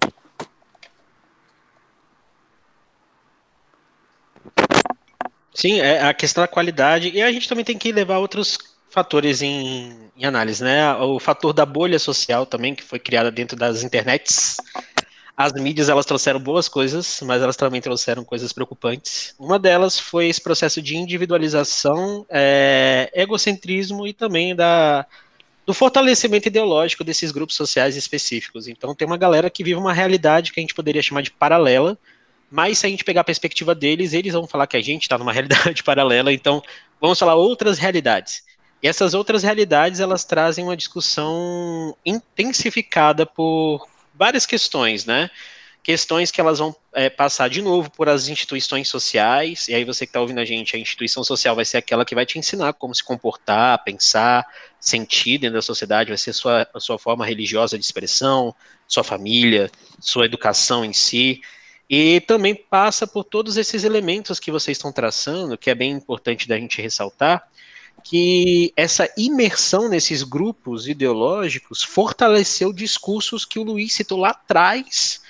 Sim, 5.54 5.80
é 5.80 6.02
a 6.02 6.14
questão 6.14 6.42
da 6.42 6.48
qualidade, 6.48 7.10
e 7.10 7.20
a 7.20 7.30
gente 7.30 7.48
também 7.48 7.64
tem 7.64 7.76
que 7.76 7.92
levar 7.92 8.18
outros 8.18 8.58
fatores 8.88 9.42
em, 9.42 10.10
em, 10.16 10.24
análise, 10.24 10.62
né? 10.62 10.94
O 10.94 11.18
fator 11.18 11.52
da 11.52 11.64
bolha 11.66 11.98
social 11.98 12.46
também, 12.46 12.74
que 12.74 12.82
foi 12.82 12.98
criada 12.98 13.30
dentro 13.30 13.56
das 13.56 13.82
internets. 13.82 14.56
As 15.36 15.52
mídias, 15.52 15.88
elas 15.88 16.04
trouxeram 16.06 16.38
boas 16.38 16.68
coisas, 16.68 17.20
mas 17.22 17.42
elas 17.42 17.56
também 17.56 17.80
trouxeram 17.80 18.22
coisas 18.22 18.52
preocupantes. 18.52 19.34
Uma 19.38 19.58
delas 19.58 19.98
foi 19.98 20.28
esse 20.28 20.40
processo 20.40 20.80
de 20.80 20.96
individualização, 20.96 22.26
é, 22.30 23.10
egocentrismo 23.14 24.06
e 24.06 24.12
também 24.12 24.54
da, 24.54 25.06
do 25.64 25.72
fortalecimento 25.72 26.48
ideológico 26.48 27.02
desses 27.02 27.30
grupos 27.30 27.56
sociais 27.56 27.96
específicos. 27.96 28.68
Então, 28.68 28.94
tem 28.94 29.06
uma 29.06 29.16
galera 29.16 29.48
que 29.48 29.64
vive 29.64 29.78
uma 29.78 29.92
realidade 29.92 30.52
que 30.52 30.60
a 30.60 30.62
gente 30.62 30.74
poderia 30.74 31.02
chamar 31.02 31.22
de 31.22 31.30
paralela, 31.30 31.98
mas 32.52 32.78
se 32.78 32.86
a 32.86 32.90
gente 32.90 33.02
pegar 33.02 33.22
a 33.22 33.24
perspectiva 33.24 33.74
deles, 33.74 34.12
eles 34.12 34.34
vão 34.34 34.46
falar 34.46 34.66
que 34.66 34.76
a 34.76 34.82
gente 34.82 35.04
está 35.04 35.16
numa 35.16 35.32
realidade 35.32 35.82
paralela, 35.82 36.30
então 36.30 36.62
vamos 37.00 37.18
falar 37.18 37.34
outras 37.34 37.78
realidades. 37.78 38.44
E 38.82 38.86
essas 38.86 39.14
outras 39.14 39.42
realidades, 39.42 40.00
elas 40.00 40.22
trazem 40.22 40.62
uma 40.62 40.76
discussão 40.76 41.96
intensificada 42.04 43.24
por 43.24 43.88
várias 44.14 44.44
questões, 44.44 45.06
né? 45.06 45.30
Questões 45.82 46.30
que 46.30 46.40
elas 46.40 46.58
vão 46.58 46.76
é, 46.92 47.08
passar 47.08 47.48
de 47.48 47.62
novo 47.62 47.90
por 47.90 48.06
as 48.08 48.28
instituições 48.28 48.86
sociais, 48.86 49.68
e 49.68 49.74
aí 49.74 49.84
você 49.84 50.04
que 50.04 50.10
está 50.10 50.20
ouvindo 50.20 50.38
a 50.38 50.44
gente, 50.44 50.76
a 50.76 50.78
instituição 50.78 51.24
social 51.24 51.56
vai 51.56 51.64
ser 51.64 51.78
aquela 51.78 52.04
que 52.04 52.14
vai 52.14 52.26
te 52.26 52.38
ensinar 52.38 52.74
como 52.74 52.94
se 52.94 53.02
comportar, 53.02 53.82
pensar, 53.82 54.44
sentir 54.78 55.38
dentro 55.38 55.54
da 55.54 55.62
sociedade, 55.62 56.10
vai 56.10 56.18
ser 56.18 56.34
sua, 56.34 56.68
a 56.74 56.80
sua 56.80 56.98
forma 56.98 57.24
religiosa 57.24 57.78
de 57.78 57.84
expressão, 57.84 58.54
sua 58.86 59.02
família, 59.02 59.70
sua 59.98 60.26
educação 60.26 60.84
em 60.84 60.92
si, 60.92 61.40
e 61.94 62.22
também 62.22 62.54
passa 62.54 63.06
por 63.06 63.22
todos 63.22 63.58
esses 63.58 63.84
elementos 63.84 64.40
que 64.40 64.50
vocês 64.50 64.78
estão 64.78 64.90
traçando, 64.90 65.58
que 65.58 65.68
é 65.68 65.74
bem 65.74 65.92
importante 65.92 66.48
da 66.48 66.56
gente 66.56 66.80
ressaltar, 66.80 67.46
que 68.02 68.72
essa 68.74 69.06
imersão 69.14 69.90
nesses 69.90 70.22
grupos 70.22 70.88
ideológicos 70.88 71.82
fortaleceu 71.82 72.72
discursos 72.72 73.44
que 73.44 73.58
o 73.58 73.62
Luiz 73.62 73.92
citou 73.92 74.18
lá 74.18 74.30
atrás, 74.30 75.20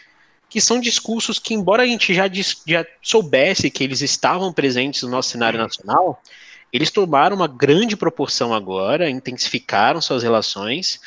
que 0.48 0.60
são 0.60 0.78
discursos 0.78 1.40
que, 1.40 1.52
embora 1.52 1.82
a 1.82 1.86
gente 1.86 2.14
já, 2.14 2.30
já 2.64 2.86
soubesse 3.02 3.68
que 3.68 3.82
eles 3.82 4.00
estavam 4.00 4.52
presentes 4.52 5.02
no 5.02 5.10
nosso 5.10 5.30
cenário 5.30 5.58
nacional, 5.58 6.22
eles 6.72 6.92
tomaram 6.92 7.34
uma 7.34 7.48
grande 7.48 7.96
proporção 7.96 8.54
agora, 8.54 9.10
intensificaram 9.10 10.00
suas 10.00 10.22
relações 10.22 11.00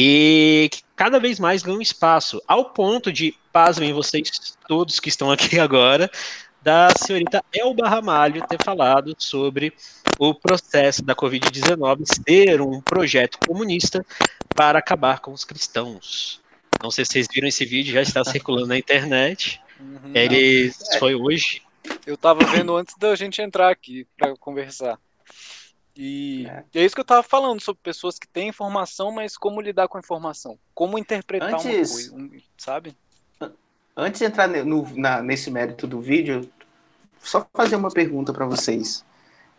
e 0.00 0.70
cada 0.94 1.18
vez 1.18 1.40
mais 1.40 1.60
ganham 1.60 1.82
espaço, 1.82 2.40
ao 2.46 2.66
ponto 2.66 3.12
de, 3.12 3.34
pasmem 3.52 3.92
vocês 3.92 4.56
todos 4.68 5.00
que 5.00 5.08
estão 5.08 5.32
aqui 5.32 5.58
agora, 5.60 6.08
da 6.62 6.88
senhorita 6.96 7.42
Elba 7.52 7.88
Ramalho 7.88 8.46
ter 8.46 8.62
falado 8.62 9.16
sobre 9.18 9.72
o 10.16 10.32
processo 10.32 11.02
da 11.02 11.16
Covid-19 11.16 12.04
ser 12.24 12.60
um 12.60 12.80
projeto 12.80 13.38
comunista 13.44 14.06
para 14.54 14.78
acabar 14.78 15.18
com 15.18 15.32
os 15.32 15.44
cristãos. 15.44 16.40
Não 16.80 16.92
sei 16.92 17.04
se 17.04 17.12
vocês 17.12 17.26
viram 17.32 17.48
esse 17.48 17.64
vídeo, 17.64 17.92
já 17.92 18.02
está 18.02 18.24
circulando 18.24 18.68
na 18.68 18.78
internet. 18.78 19.60
Uhum, 19.80 20.12
Ele 20.14 20.68
é, 20.68 20.98
foi 20.98 21.16
hoje. 21.16 21.62
Eu 22.06 22.14
estava 22.14 22.44
vendo 22.44 22.76
antes 22.76 22.96
da 22.96 23.16
gente 23.16 23.42
entrar 23.42 23.70
aqui 23.70 24.06
para 24.16 24.36
conversar. 24.36 24.96
E 26.00 26.46
é. 26.46 26.64
é, 26.74 26.84
isso 26.84 26.94
que 26.94 27.00
eu 27.00 27.02
estava 27.02 27.24
falando 27.24 27.60
sobre 27.60 27.82
pessoas 27.82 28.20
que 28.20 28.28
têm 28.28 28.48
informação, 28.48 29.10
mas 29.10 29.36
como 29.36 29.60
lidar 29.60 29.88
com 29.88 29.98
a 29.98 30.00
informação, 30.00 30.56
como 30.72 30.96
interpretar 30.96 31.54
Antes... 31.54 32.08
uma 32.08 32.28
coisa, 32.28 32.44
sabe? 32.56 32.96
Antes 33.96 34.20
de 34.20 34.24
entrar 34.24 34.46
no, 34.46 34.88
na, 34.96 35.20
nesse 35.20 35.50
mérito 35.50 35.88
do 35.88 36.00
vídeo, 36.00 36.48
só 37.20 37.44
fazer 37.52 37.74
uma 37.74 37.90
pergunta 37.90 38.32
para 38.32 38.46
vocês. 38.46 39.04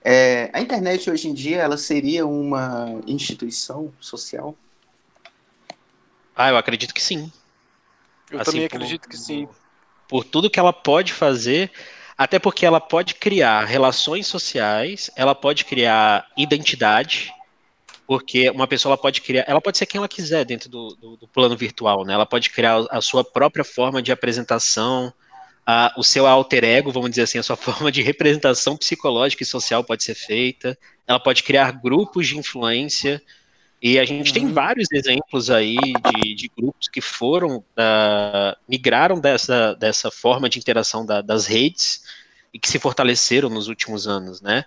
É, 0.02 0.50
a 0.54 0.62
internet 0.62 1.10
hoje 1.10 1.28
em 1.28 1.34
dia 1.34 1.58
ela 1.58 1.76
seria 1.76 2.26
uma 2.26 3.02
instituição 3.06 3.94
social? 4.00 4.56
Ah, 6.34 6.52
eu 6.52 6.58
acredito 6.58 6.94
que 6.94 7.02
sim. 7.02 7.30
Eu 8.32 8.40
assim, 8.40 8.52
também 8.52 8.66
acredito 8.66 9.02
por, 9.02 9.10
que 9.10 9.18
sim. 9.18 9.50
Por 10.08 10.24
tudo 10.24 10.50
que 10.50 10.58
ela 10.58 10.72
pode 10.72 11.12
fazer, 11.12 11.70
até 12.20 12.38
porque 12.38 12.66
ela 12.66 12.82
pode 12.82 13.16
criar 13.16 13.64
relações 13.64 14.28
sociais, 14.28 15.10
ela 15.16 15.34
pode 15.34 15.64
criar 15.64 16.28
identidade, 16.36 17.32
porque 18.06 18.50
uma 18.50 18.68
pessoa 18.68 18.92
ela 18.92 19.02
pode 19.02 19.22
criar, 19.22 19.46
ela 19.48 19.62
pode 19.62 19.78
ser 19.78 19.86
quem 19.86 20.00
ela 20.00 20.08
quiser 20.10 20.44
dentro 20.44 20.70
do, 20.70 20.90
do, 20.96 21.16
do 21.16 21.28
plano 21.30 21.56
virtual, 21.56 22.04
né? 22.04 22.14
Ela 22.14 22.26
pode 22.26 22.50
criar 22.50 22.86
a 22.92 23.00
sua 23.00 23.24
própria 23.24 23.64
forma 23.64 24.02
de 24.02 24.12
apresentação, 24.12 25.14
a, 25.66 25.94
o 25.98 26.04
seu 26.04 26.28
alter 26.28 26.66
ego, 26.66 26.92
vamos 26.92 27.12
dizer 27.12 27.22
assim, 27.22 27.38
a 27.38 27.44
sua 27.44 27.56
forma 27.58 27.90
de 27.90 28.02
representação 28.02 28.76
psicológica 28.76 29.44
e 29.44 29.46
social 29.46 29.82
pode 29.82 30.04
ser 30.04 30.16
feita. 30.16 30.78
Ela 31.08 31.22
pode 31.22 31.42
criar 31.42 31.72
grupos 31.72 32.28
de 32.28 32.38
influência. 32.38 33.24
E 33.82 33.98
a 33.98 34.06
gente 34.06 34.28
uhum. 34.30 34.34
tem 34.34 34.52
vários 34.52 34.92
exemplos 34.92 35.50
aí 35.50 35.78
de, 35.78 36.36
de 36.36 36.52
grupos 36.56 36.88
que 36.88 37.00
foram, 37.00 37.58
uh, 37.58 38.58
migraram 38.68 39.20
dessa, 39.20 39.74
dessa 39.76 40.12
forma 40.12 40.50
de 40.50 40.60
interação 40.60 41.06
da, 41.06 41.22
das 41.22 41.46
redes 41.46 42.04
e 42.54 42.60
que 42.60 42.68
se 42.68 42.78
fortaleceram 42.78 43.50
nos 43.50 43.68
últimos 43.68 44.08
anos, 44.08 44.42
né? 44.42 44.66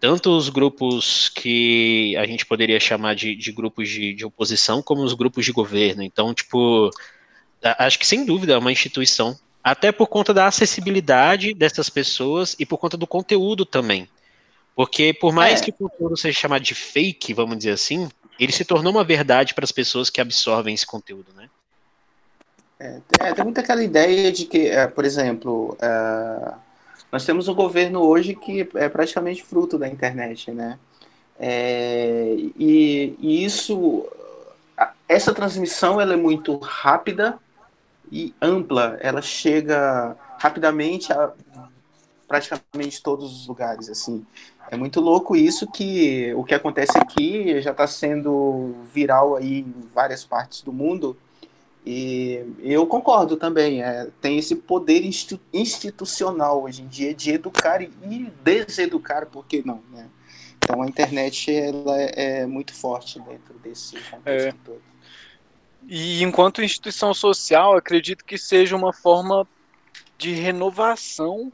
tanto 0.00 0.34
os 0.34 0.48
grupos 0.48 1.28
que 1.28 2.16
a 2.16 2.26
gente 2.26 2.46
poderia 2.46 2.80
chamar 2.80 3.14
de, 3.14 3.36
de 3.36 3.52
grupos 3.52 3.88
de, 3.88 4.14
de, 4.14 4.24
oposição, 4.24 4.82
como 4.82 5.02
os 5.02 5.12
grupos 5.12 5.44
de 5.44 5.52
governo. 5.52 6.02
Então, 6.02 6.32
tipo, 6.32 6.90
acho 7.62 7.98
que 7.98 8.06
sem 8.06 8.24
dúvida 8.24 8.54
é 8.54 8.58
uma 8.58 8.72
instituição, 8.72 9.38
até 9.62 9.92
por 9.92 10.06
conta 10.06 10.32
da 10.32 10.46
acessibilidade 10.46 11.52
dessas 11.52 11.90
pessoas 11.90 12.56
e 12.58 12.64
por 12.64 12.78
conta 12.78 12.96
do 12.96 13.06
conteúdo 13.06 13.66
também. 13.66 14.08
Porque 14.74 15.12
por 15.12 15.34
mais 15.34 15.60
é. 15.60 15.64
que 15.64 15.70
o 15.70 15.74
conteúdo 15.74 16.16
seja 16.16 16.40
chamado 16.40 16.62
de 16.62 16.74
fake, 16.74 17.34
vamos 17.34 17.58
dizer 17.58 17.72
assim, 17.72 18.08
ele 18.44 18.52
se 18.52 18.64
tornou 18.64 18.92
uma 18.92 19.04
verdade 19.04 19.54
para 19.54 19.64
as 19.64 19.72
pessoas 19.72 20.10
que 20.10 20.20
absorvem 20.20 20.74
esse 20.74 20.86
conteúdo, 20.86 21.32
né? 21.36 21.48
É, 22.78 23.34
tem 23.34 23.44
muito 23.44 23.60
aquela 23.60 23.84
ideia 23.84 24.32
de 24.32 24.46
que, 24.46 24.66
é, 24.68 24.86
por 24.86 25.04
exemplo, 25.04 25.76
uh 25.82 26.70
nós 27.10 27.24
temos 27.24 27.48
um 27.48 27.54
governo 27.54 28.00
hoje 28.00 28.34
que 28.34 28.68
é 28.74 28.88
praticamente 28.88 29.42
fruto 29.42 29.76
da 29.76 29.88
internet, 29.88 30.50
né? 30.52 30.78
É, 31.38 32.34
e, 32.56 33.16
e, 33.18 33.44
isso, 33.44 34.06
essa 35.08 35.32
transmissão 35.32 36.00
ela 36.00 36.12
é 36.12 36.16
muito 36.16 36.56
rápida 36.58 37.38
e 38.12 38.34
ampla, 38.40 38.98
ela 39.00 39.22
chega 39.22 40.16
rapidamente 40.38 41.12
a 41.12 41.32
praticamente 42.28 43.02
todos 43.02 43.40
os 43.40 43.46
lugares, 43.48 43.88
assim. 43.88 44.24
É 44.70 44.76
muito 44.76 45.00
louco 45.00 45.34
isso 45.34 45.66
que 45.66 46.32
o 46.34 46.44
que 46.44 46.54
acontece 46.54 46.96
aqui 46.96 47.60
já 47.60 47.72
está 47.72 47.86
sendo 47.86 48.76
viral 48.92 49.36
aí 49.36 49.60
em 49.60 49.74
várias 49.92 50.24
partes 50.24 50.62
do 50.62 50.72
mundo 50.72 51.16
e 51.84 52.44
eu 52.60 52.86
concordo 52.86 53.36
também, 53.36 53.82
é, 53.82 54.08
tem 54.20 54.38
esse 54.38 54.54
poder 54.54 55.04
institu 55.04 55.40
institucional 55.52 56.62
hoje 56.62 56.82
em 56.82 56.86
dia 56.86 57.14
de 57.14 57.30
educar 57.30 57.80
e 57.80 57.88
deseducar, 58.44 59.26
por 59.26 59.46
que 59.46 59.62
não, 59.64 59.82
né? 59.90 60.08
Então 60.58 60.82
a 60.82 60.86
internet 60.86 61.50
ela 61.50 62.00
é, 62.00 62.40
é 62.42 62.46
muito 62.46 62.74
forte 62.74 63.18
dentro 63.20 63.54
desse 63.58 63.98
contexto 64.10 64.48
é. 64.48 64.54
todo. 64.64 64.82
E 65.88 66.22
enquanto 66.22 66.62
instituição 66.62 67.14
social, 67.14 67.74
acredito 67.74 68.24
que 68.24 68.36
seja 68.36 68.76
uma 68.76 68.92
forma 68.92 69.48
de 70.18 70.32
renovação 70.32 71.50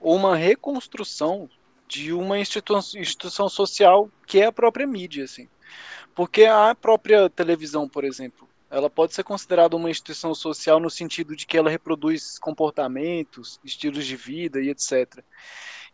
ou 0.00 0.16
uma 0.16 0.36
reconstrução 0.36 1.48
de 1.88 2.12
uma 2.12 2.38
instituição, 2.38 3.00
instituição 3.00 3.48
social 3.48 4.10
que 4.26 4.40
é 4.40 4.46
a 4.46 4.52
própria 4.52 4.86
mídia, 4.86 5.24
assim. 5.24 5.48
Porque 6.14 6.44
a 6.44 6.74
própria 6.74 7.30
televisão, 7.30 7.88
por 7.88 8.04
exemplo, 8.04 8.48
ela 8.70 8.90
pode 8.90 9.14
ser 9.14 9.24
considerada 9.24 9.74
uma 9.74 9.90
instituição 9.90 10.34
social 10.34 10.78
no 10.78 10.90
sentido 10.90 11.34
de 11.34 11.46
que 11.46 11.56
ela 11.56 11.70
reproduz 11.70 12.38
comportamentos, 12.38 13.58
estilos 13.64 14.04
de 14.04 14.14
vida 14.14 14.60
e 14.60 14.68
etc. 14.68 15.22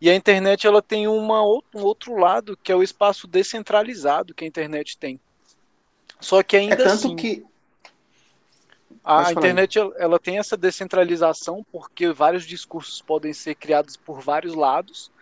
E 0.01 0.11
a 0.11 0.15
internet 0.15 0.67
ela 0.67 0.83
tem 0.83 1.07
uma, 1.07 1.41
um 1.43 1.83
outro 1.83 2.17
lado 2.17 2.57
que 2.57 2.73
é 2.73 2.77
o 2.77 2.83
espaço 2.83 3.29
descentralizado 3.29 4.35
que 4.35 4.45
a 4.45 4.49
internet 4.49 4.99
tem. 4.99 5.21
Só 6.21 6.43
que 6.43 6.57
ainda 6.57 6.75
é 6.75 6.79
tanto 6.79 7.07
assim, 7.07 7.17
que 7.17 7.45
a 9.05 9.31
internet 9.31 9.79
ela 9.97 10.19
tem 10.19 10.39
essa 10.39 10.57
descentralização 10.57 11.65
porque 11.71 12.11
vários 12.11 12.45
discursos 12.45 13.03
podem 13.03 13.33
ser 13.33 13.55
criados 13.55 13.97
por 13.97 14.21
vários 14.21 14.55
lados. 14.55 15.13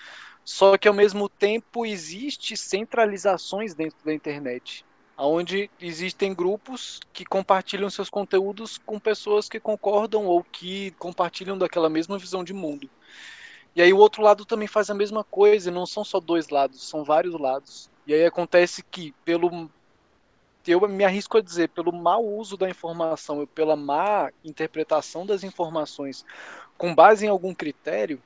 Só 0.45 0.77
que 0.77 0.89
ao 0.89 0.95
mesmo 0.95 1.29
tempo 1.29 1.87
existe 1.87 2.57
centralizações 2.57 3.75
dentro 3.75 3.99
da 4.05 4.13
internet 4.13 4.85
onde 5.17 5.71
existem 5.81 6.35
grupos 6.35 7.01
que 7.13 7.25
compartilham 7.25 7.89
seus 7.91 8.11
conteúdos 8.11 8.79
com 8.79 8.99
pessoas 8.99 9.49
que 9.49 9.61
concordam 9.61 10.27
ou 10.27 10.43
que 10.43 10.91
compartilham 10.93 11.57
daquela 11.57 11.89
mesma 11.89 12.19
visão 12.19 12.43
de 12.43 12.53
mundo. 12.53 12.89
E 13.75 13.81
aí 13.81 13.93
o 13.93 13.99
outro 13.99 14.23
lado 14.23 14.45
também 14.45 14.69
faz 14.69 14.91
a 14.91 14.95
mesma 14.95 15.25
coisa, 15.25 15.71
não 15.71 15.87
são 15.87 16.05
só 16.05 16.21
dois 16.21 16.49
lados, 16.49 16.87
são 16.87 17.05
vários 17.05 17.39
lados. 17.39 17.91
E 18.07 18.13
aí 18.13 18.25
acontece 18.25 18.83
que 18.83 19.15
pelo 19.25 19.71
eu 20.67 20.81
me 20.89 21.05
arrisco 21.05 21.39
a 21.39 21.43
dizer, 21.43 21.71
pelo 21.71 21.93
mau 21.93 22.25
uso 22.25 22.57
da 22.57 22.71
informação 22.71 23.43
e 23.43 23.47
pela 23.47 23.75
má 23.75 24.31
interpretação 24.45 25.27
das 25.27 25.43
informações 25.43 26.25
com 26.79 26.95
base 26.95 27.27
em 27.27 27.29
algum 27.29 27.53
critério, 27.53 28.23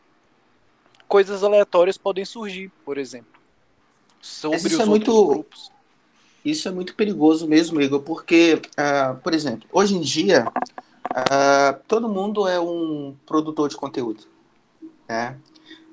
coisas 1.08 1.42
aleatórias 1.42 1.96
podem 1.96 2.24
surgir, 2.24 2.70
por 2.84 2.98
exemplo. 2.98 3.40
Sobre 4.20 4.56
Isso 4.56 4.68
os 4.68 4.80
é 4.80 4.84
muito 4.84 5.26
grupos. 5.26 5.70
Isso 6.44 6.68
é 6.68 6.70
muito 6.70 6.94
perigoso 6.94 7.48
mesmo, 7.48 7.80
Igor, 7.80 8.00
porque, 8.00 8.60
uh, 8.78 9.16
por 9.20 9.34
exemplo, 9.34 9.68
hoje 9.72 9.96
em 9.96 10.00
dia, 10.00 10.46
uh, 11.10 11.80
todo 11.88 12.08
mundo 12.08 12.46
é 12.46 12.60
um 12.60 13.16
produtor 13.26 13.68
de 13.68 13.76
conteúdo. 13.76 14.24
Né? 15.08 15.36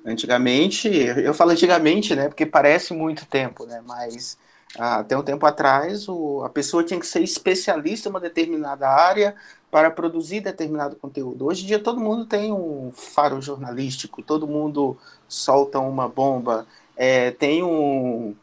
Antigamente, 0.04 0.88
eu 0.88 1.34
falo 1.34 1.50
antigamente, 1.50 2.14
né, 2.14 2.28
porque 2.28 2.46
parece 2.46 2.92
muito 2.92 3.26
tempo, 3.26 3.66
né, 3.66 3.82
mas 3.84 4.38
até 4.78 5.16
um 5.16 5.22
tempo 5.22 5.46
atrás, 5.46 6.08
o, 6.08 6.42
a 6.44 6.48
pessoa 6.48 6.82
tinha 6.82 6.98
que 6.98 7.06
ser 7.06 7.22
especialista 7.22 8.08
em 8.08 8.10
uma 8.10 8.20
determinada 8.20 8.88
área 8.88 9.34
para 9.70 9.90
produzir 9.90 10.40
determinado 10.40 10.96
conteúdo. 10.96 11.46
Hoje 11.46 11.64
em 11.64 11.66
dia, 11.66 11.78
todo 11.78 12.00
mundo 12.00 12.26
tem 12.26 12.52
um 12.52 12.90
faro 12.92 13.40
jornalístico, 13.40 14.22
todo 14.22 14.46
mundo 14.46 14.96
solta 15.28 15.78
uma 15.78 16.08
bomba, 16.08 16.66
é, 16.96 17.30
tem 17.32 17.62
um 17.62 18.34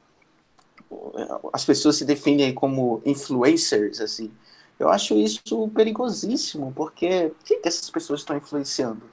as 1.54 1.64
pessoas 1.64 1.96
se 1.96 2.06
definem 2.06 2.54
como 2.54 3.02
influencers, 3.06 4.02
assim. 4.02 4.32
Eu 4.80 4.90
acho 4.90 5.16
isso 5.16 5.70
perigosíssimo, 5.70 6.74
porque 6.76 7.28
o 7.28 7.44
que, 7.46 7.58
que 7.58 7.68
essas 7.68 7.90
pessoas 7.90 8.22
estão 8.22 8.36
influenciando? 8.36 9.04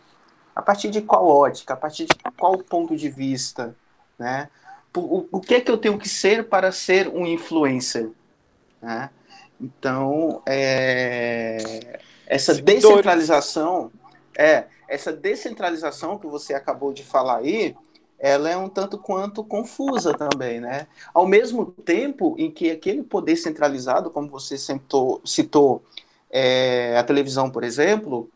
A 0.57 0.63
partir 0.63 0.91
de 0.91 1.03
qual 1.03 1.27
ótica? 1.29 1.75
A 1.75 1.77
partir 1.77 2.07
de 2.07 2.17
qual 2.37 2.59
ponto 2.59 2.97
de 2.97 3.09
vista? 3.09 3.77
Né? 4.19 4.51
O, 4.97 5.27
o 5.31 5.41
que 5.41 5.55
é 5.55 5.61
que 5.61 5.71
eu 5.71 5.79
tenho 5.79 5.99
que 5.99 6.09
ser 6.09 6.49
para 6.49 6.73
ser 6.73 7.09
um 7.09 7.27
influencer? 7.27 8.11
Né? 8.81 9.11
Então, 9.61 10.43
é, 10.47 12.01
essa 12.27 12.55
descentralização, 12.55 13.91
é, 14.37 14.65
essa 14.89 15.13
descentralização 15.13 16.19
que 16.19 16.27
você 16.27 16.55
acabou 16.55 16.93
de 16.93 17.05
falar 17.05 17.39
aí, 17.39 17.77
ela 18.19 18.51
é 18.51 18.57
um 18.57 18.69
tanto 18.69 18.99
quanto 18.99 19.45
confusa 19.45 20.13
também, 20.13 20.61
né? 20.61 20.89
Ao 21.15 21.27
mesmo 21.27 21.67
tempo 21.67 22.35
em 22.37 22.51
que 22.51 22.71
aquele 22.71 23.03
poder 23.03 23.37
centralizado, 23.37 24.11
como 24.11 24.29
você 24.29 24.59
sentou, 24.59 25.21
citou, 25.25 25.85
é, 26.31 26.97
a 26.99 27.05
televisão, 27.05 27.49
por 27.49 27.63
exemplo, 27.63 28.29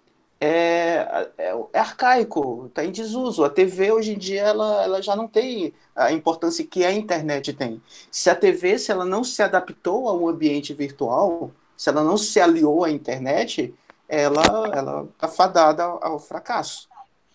é, 0.45 1.29
é, 1.39 1.55
é 1.73 1.79
arcaico, 1.79 2.67
está 2.67 2.85
em 2.85 2.91
desuso. 2.91 3.45
A 3.45 3.51
TV 3.51 3.93
hoje 3.93 4.15
em 4.15 4.19
dia 4.19 4.43
ela, 4.43 4.83
ela 4.83 5.01
já 5.01 5.15
não 5.15 5.29
tem 5.29 5.73
a 5.95 6.11
importância 6.11 6.67
que 6.67 6.85
a 6.85 6.91
internet 6.91 7.53
tem. 7.53 7.81
Se 8.11 8.29
a 8.29 8.35
TV, 8.35 8.77
se 8.77 8.91
ela 8.91 9.05
não 9.05 9.23
se 9.23 9.41
adaptou 9.41 10.09
a 10.09 10.15
um 10.15 10.27
ambiente 10.27 10.75
virtual, 10.75 11.53
se 11.77 11.89
ela 11.89 12.03
não 12.03 12.17
se 12.17 12.41
aliou 12.41 12.83
à 12.83 12.91
internet, 12.91 13.73
ela 14.09 14.43
ela 14.75 15.09
está 15.15 15.29
fadada 15.29 15.85
ao 15.85 16.19
fracasso, 16.19 16.89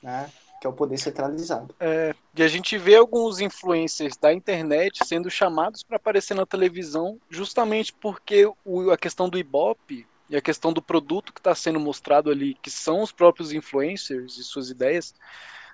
né? 0.03 0.29
que 0.59 0.67
é 0.67 0.69
o 0.69 0.73
poder 0.73 0.97
centralizado. 0.97 1.73
É, 1.79 2.13
e 2.35 2.43
a 2.43 2.47
gente 2.49 2.77
vê 2.77 2.95
alguns 2.95 3.39
influencers 3.39 4.17
da 4.17 4.33
internet 4.33 5.05
sendo 5.05 5.29
chamados 5.29 5.81
para 5.81 5.95
aparecer 5.95 6.33
na 6.33 6.45
televisão 6.45 7.17
justamente 7.29 7.93
porque 7.93 8.51
o, 8.65 8.91
a 8.91 8.97
questão 8.97 9.29
do 9.29 9.37
Ibope 9.37 10.05
e 10.29 10.35
a 10.35 10.41
questão 10.41 10.73
do 10.73 10.81
produto 10.81 11.33
que 11.33 11.39
está 11.39 11.55
sendo 11.55 11.79
mostrado 11.79 12.29
ali, 12.29 12.55
que 12.61 12.69
são 12.69 13.01
os 13.01 13.11
próprios 13.11 13.51
influencers 13.53 14.37
e 14.37 14.43
suas 14.43 14.69
ideias, 14.69 15.13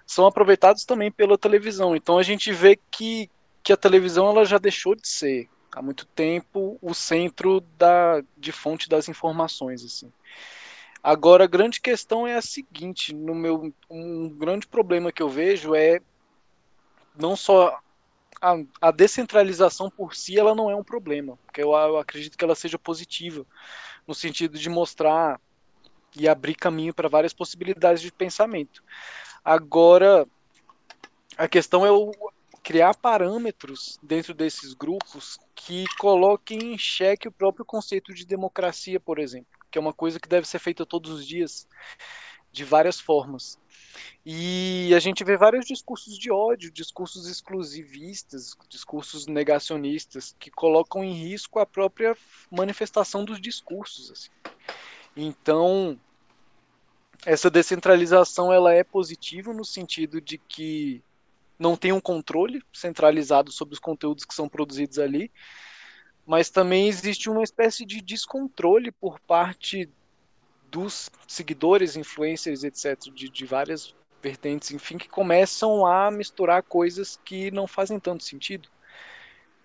são 0.06 0.26
aproveitados 0.26 0.86
também 0.86 1.12
pela 1.12 1.38
televisão. 1.38 1.96
Então 1.96 2.18
a 2.18 2.24
gente 2.24 2.52
vê 2.52 2.80
que 2.92 3.30
que 3.63 3.72
a 3.72 3.78
televisão 3.78 4.28
ela 4.28 4.44
já 4.44 4.58
deixou 4.58 4.94
de 4.94 5.08
ser 5.08 5.48
há 5.72 5.82
muito 5.82 6.06
tempo 6.06 6.78
o 6.82 6.94
centro 6.94 7.62
da, 7.78 8.22
de 8.38 8.52
fonte 8.52 8.89
das 8.89 9.08
informações 9.08 9.84
assim. 9.86 10.12
Agora 11.02 11.46
a 11.46 11.48
grande 11.48 11.80
questão 11.80 12.28
é 12.28 12.36
a 12.36 12.42
seguinte, 12.42 13.13
no 13.16 13.34
meu 13.34 13.74
um 13.89 14.30
grande 14.30 14.68
problema 14.68 15.13
que 15.13 15.22
eu 15.24 15.30
vejo 15.30 15.74
é 15.74 16.02
não 17.16 17.36
só 17.36 17.80
a, 18.43 18.58
a 18.82 18.91
descentralização 18.91 19.89
por 19.89 20.13
si 20.13 20.38
ela 20.38 20.53
não 20.53 20.69
é 20.69 20.75
um 20.75 20.84
problema, 20.84 21.38
porque 21.45 21.63
eu, 21.63 21.71
eu 21.71 21.97
acredito 21.97 22.38
que 22.38 22.43
ela 22.43 22.56
seja 22.56 22.77
positiva 22.77 23.45
no 24.06 24.13
sentido 24.13 24.60
de 24.60 24.69
mostrar 24.69 25.39
e 26.13 26.27
abrir 26.27 26.56
caminho 26.56 26.93
para 26.93 27.08
várias 27.08 27.34
possibilidades 27.34 28.01
de 28.01 28.12
pensamento. 28.12 28.84
Agora, 29.45 30.27
a 31.38 31.47
questão 31.47 31.86
é 31.86 31.91
o, 31.91 32.12
criar 32.62 32.95
parâmetros 32.95 33.97
dentro 34.03 34.34
desses 34.34 34.73
grupos 34.73 35.39
que 35.56 35.86
coloquem 35.97 36.73
em 36.73 36.77
xeque 36.77 37.29
o 37.29 37.32
próprio 37.32 37.63
conceito 37.63 38.13
de 38.13 38.25
democracia, 38.25 38.99
por 38.99 39.19
exemplo, 39.19 39.47
que 39.71 39.77
é 39.77 39.82
uma 39.82 39.93
coisa 39.93 40.19
que 40.19 40.27
deve 40.27 40.45
ser 40.45 40.60
feita 40.60 40.86
todos 40.86 41.12
os 41.12 41.25
dias, 41.25 41.65
de 42.51 42.65
várias 42.65 42.99
formas. 42.99 43.58
E 44.25 44.93
a 44.95 44.99
gente 44.99 45.23
vê 45.23 45.36
vários 45.36 45.65
discursos 45.65 46.17
de 46.17 46.32
ódio, 46.32 46.71
discursos 46.71 47.27
exclusivistas, 47.27 48.56
discursos 48.69 49.27
negacionistas, 49.27 50.36
que 50.39 50.49
colocam 50.49 51.03
em 51.03 51.13
risco 51.13 51.60
a 51.60 51.65
própria 51.65 52.15
manifestação 52.49 53.25
dos 53.25 53.39
discursos. 53.39 54.12
Assim. 54.12 54.29
Então, 55.15 55.99
essa 57.25 57.49
descentralização 57.49 58.51
ela 58.51 58.73
é 58.73 58.84
positiva 58.84 59.53
no 59.53 59.65
sentido 59.65 60.19
de 60.19 60.38
que 60.38 61.03
não 61.58 61.75
tem 61.75 61.91
um 61.91 62.01
controle 62.01 62.62
centralizado 62.73 63.51
sobre 63.51 63.73
os 63.73 63.79
conteúdos 63.79 64.25
que 64.25 64.34
são 64.34 64.49
produzidos 64.49 64.99
ali, 64.99 65.32
mas 66.25 66.49
também 66.49 66.88
existe 66.88 67.29
uma 67.29 67.43
espécie 67.43 67.86
de 67.86 68.01
descontrole 68.01 68.91
por 68.91 69.19
parte 69.19 69.89
dos 70.73 71.12
seguidores, 71.27 71.95
influencers, 71.95 72.63
etc., 72.63 73.13
de, 73.13 73.29
de 73.29 73.45
várias 73.45 73.93
vertentes, 74.23 74.71
enfim, 74.71 74.97
que 74.97 75.07
começam 75.07 75.86
a 75.86 76.09
misturar 76.09 76.63
coisas 76.63 77.19
que 77.23 77.51
não 77.51 77.67
fazem 77.67 77.99
tanto 77.99 78.23
sentido, 78.23 78.67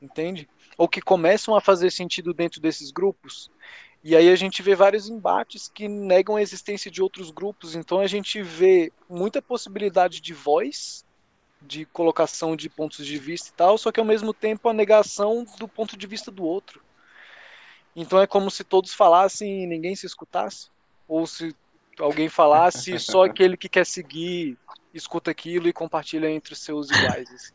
entende? 0.03 0.47
Ou 0.77 0.87
que 0.87 1.01
começam 1.01 1.57
a 1.57 1.63
fazer 1.63 1.91
sentido 1.91 2.35
dentro 2.35 2.61
desses 2.61 2.91
grupos. 2.91 3.51
E 4.05 4.15
aí 4.15 4.29
a 4.29 4.37
gente 4.37 4.63
vê 4.63 4.75
vários 4.75 5.09
embates 5.09 5.69
que 5.69 5.89
negam 5.89 6.37
a 6.37 6.43
existência 6.43 6.91
de 6.91 7.03
outros 7.03 7.31
grupos. 7.31 7.75
Então 7.75 8.01
a 8.01 8.07
gente 8.07 8.43
vê 8.43 8.93
muita 9.09 9.41
possibilidade 9.41 10.21
de 10.21 10.35
voz 10.35 11.07
de 11.63 11.87
colocação 11.87 12.55
de 12.55 12.69
pontos 12.69 13.05
de 13.05 13.19
vista 13.19 13.49
e 13.49 13.53
tal, 13.53 13.79
só 13.79 13.91
que 13.91 13.99
ao 13.99 14.07
mesmo 14.07 14.35
tempo 14.35 14.69
a 14.69 14.75
negação 14.75 15.45
do 15.59 15.67
ponto 15.67 15.97
de 15.97 16.07
vista 16.07 16.31
do 16.31 16.45
outro. 16.45 16.83
Então 17.97 18.21
é 18.21 18.27
como 18.27 18.51
se 18.51 18.63
todos 18.63 18.95
falassem 18.95 19.65
e 19.65 19.67
ninguém 19.67 19.97
se 19.97 20.07
escutasse, 20.07 20.69
ou 21.09 21.27
se 21.27 21.55
alguém 21.99 22.29
falasse 22.29 22.99
só 22.99 23.25
aquele 23.27 23.57
que 23.57 23.69
quer 23.69 23.87
seguir 23.87 24.57
escuta 24.95 25.31
aquilo 25.31 25.69
e 25.69 25.73
compartilha 25.73 26.31
entre 26.31 26.53
os 26.53 26.61
seus 26.61 26.91
iguais. 26.91 27.29
Assim. 27.35 27.53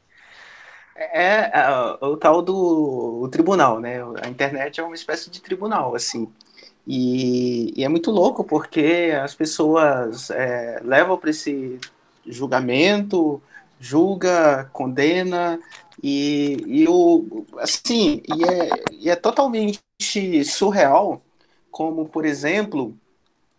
É, 0.96 1.52
é 1.60 2.06
o 2.06 2.16
tal 2.18 2.42
do 2.42 3.22
o 3.22 3.28
tribunal, 3.28 3.80
né? 3.80 3.98
A 4.22 4.30
internet 4.30 4.80
é 4.80 4.84
uma 4.84 4.96
espécie 4.96 5.30
de 5.30 5.42
tribunal, 5.42 5.96
assim. 5.96 6.32
E, 6.86 7.74
e 7.80 7.84
é 7.84 7.90
muito 7.90 8.12
louco 8.12 8.44
porque 8.44 9.14
as 9.22 9.34
pessoas 9.34 10.30
é, 10.30 10.80
levam 10.84 11.18
para 11.18 11.30
esse 11.30 11.80
julgamento, 12.26 13.42
julga, 13.80 14.70
condena, 14.72 15.60
e, 16.02 16.58
e 16.66 16.88
o, 16.88 17.46
assim, 17.58 18.22
e 18.28 18.44
é, 18.44 18.70
e 18.92 19.10
é 19.10 19.16
totalmente 19.16 19.80
surreal, 20.46 21.22
como, 21.72 22.06
por 22.06 22.26
exemplo, 22.26 22.96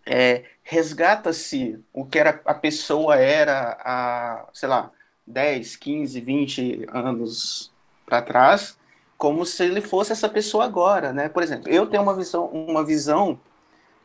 é, 0.07 0.45
resgata-se 0.63 1.79
o 1.93 2.05
que 2.05 2.19
era, 2.19 2.41
a 2.45 2.55
pessoa 2.55 3.17
era 3.17 3.77
há, 3.81 4.49
sei 4.53 4.69
lá, 4.69 4.91
10, 5.27 5.77
15, 5.77 6.21
20 6.21 6.87
anos 6.93 7.73
para 8.05 8.23
trás, 8.23 8.77
como 9.17 9.47
se 9.47 9.65
ele 9.65 9.81
fosse 9.81 10.13
essa 10.13 10.29
pessoa 10.29 10.65
agora, 10.65 11.13
né? 11.13 11.29
Por 11.29 11.43
exemplo, 11.43 11.71
eu 11.71 11.87
tenho 11.87 12.03
uma 12.03 12.15
visão, 12.15 12.47
uma 12.47 12.85
visão 12.85 13.41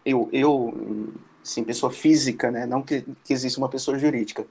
eu, 0.05 0.29
eu 0.31 1.13
sim, 1.43 1.63
pessoa 1.63 1.91
física, 1.91 2.51
né? 2.51 2.65
Não 2.65 2.81
que, 2.81 3.05
que 3.23 3.33
exista 3.33 3.59
uma 3.59 3.69
pessoa 3.69 3.97
jurídica, 3.97 4.45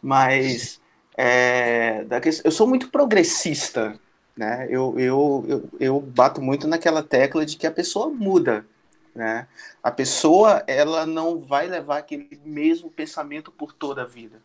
mas 0.00 0.80
é, 1.16 2.04
eu 2.44 2.50
sou 2.50 2.66
muito 2.66 2.90
progressista, 2.90 3.98
né? 4.36 4.66
Eu, 4.70 4.94
eu, 4.98 5.44
eu, 5.48 5.70
eu 5.80 6.00
bato 6.00 6.40
muito 6.40 6.66
naquela 6.68 7.02
tecla 7.02 7.44
de 7.44 7.56
que 7.56 7.66
a 7.66 7.70
pessoa 7.70 8.08
muda, 8.08 8.66
né? 9.14 9.46
A 9.82 9.90
pessoa 9.90 10.64
ela 10.66 11.06
não 11.06 11.38
vai 11.38 11.66
levar 11.68 11.98
aquele 11.98 12.40
mesmo 12.44 12.90
pensamento 12.90 13.50
por 13.52 13.72
toda 13.72 14.02
a 14.02 14.06
vida. 14.06 14.42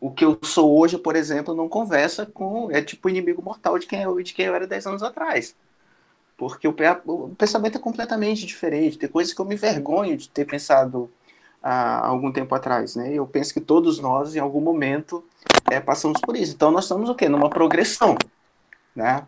O 0.00 0.10
que 0.10 0.24
eu 0.24 0.38
sou 0.42 0.78
hoje, 0.78 0.98
por 0.98 1.16
exemplo, 1.16 1.54
não 1.54 1.68
conversa 1.68 2.26
com 2.26 2.70
é 2.70 2.82
tipo 2.82 3.08
inimigo 3.08 3.42
mortal 3.42 3.78
de 3.78 3.86
quem 3.86 4.02
eu 4.02 4.22
de 4.22 4.34
quem 4.34 4.46
eu 4.46 4.54
era 4.54 4.66
10 4.66 4.86
anos 4.86 5.02
atrás. 5.02 5.56
Porque 6.36 6.66
o, 6.68 6.74
o 7.06 7.34
pensamento 7.36 7.78
é 7.78 7.80
completamente 7.80 8.44
diferente. 8.44 8.98
Tem 8.98 9.08
coisas 9.08 9.32
que 9.32 9.40
eu 9.40 9.44
me 9.44 9.56
vergonho 9.56 10.16
de 10.16 10.28
ter 10.28 10.44
pensado 10.44 11.10
há 11.62 12.06
algum 12.06 12.30
tempo 12.32 12.54
atrás, 12.54 12.96
né? 12.96 13.12
Eu 13.14 13.26
penso 13.26 13.54
que 13.54 13.60
todos 13.60 13.98
nós, 13.98 14.36
em 14.36 14.40
algum 14.40 14.60
momento, 14.60 15.24
é, 15.70 15.80
passamos 15.80 16.20
por 16.20 16.36
isso. 16.36 16.54
Então 16.54 16.70
nós 16.70 16.84
estamos 16.84 17.08
o 17.08 17.14
quê? 17.14 17.28
Numa 17.28 17.48
progressão, 17.48 18.16
né? 18.94 19.26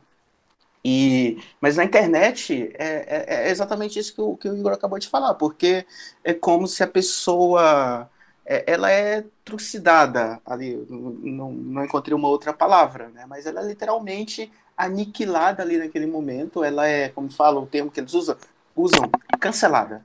E, 0.88 1.42
mas 1.60 1.76
na 1.76 1.82
internet 1.82 2.72
é, 2.78 2.86
é, 3.08 3.48
é 3.48 3.50
exatamente 3.50 3.98
isso 3.98 4.14
que 4.14 4.20
o, 4.20 4.36
que 4.36 4.48
o, 4.48 4.56
Igor 4.56 4.72
acabou 4.72 5.00
de 5.00 5.08
falar, 5.08 5.34
porque 5.34 5.84
é 6.22 6.32
como 6.32 6.68
se 6.68 6.80
a 6.80 6.86
pessoa 6.86 8.08
é, 8.44 8.62
ela 8.72 8.88
é 8.88 9.24
trucidada 9.44 10.40
ali, 10.46 10.76
não, 10.88 11.50
não 11.50 11.84
encontrei 11.84 12.14
uma 12.14 12.28
outra 12.28 12.52
palavra, 12.52 13.08
né? 13.08 13.24
mas 13.28 13.46
ela 13.46 13.62
é 13.62 13.66
literalmente 13.66 14.52
aniquilada 14.76 15.60
ali 15.60 15.76
naquele 15.76 16.06
momento, 16.06 16.62
ela 16.62 16.86
é, 16.86 17.08
como 17.08 17.28
fala 17.30 17.58
o 17.58 17.66
termo 17.66 17.90
que 17.90 17.98
eles 17.98 18.14
usam, 18.14 18.36
usam 18.76 19.10
cancelada. 19.40 19.96
Né? 19.96 20.04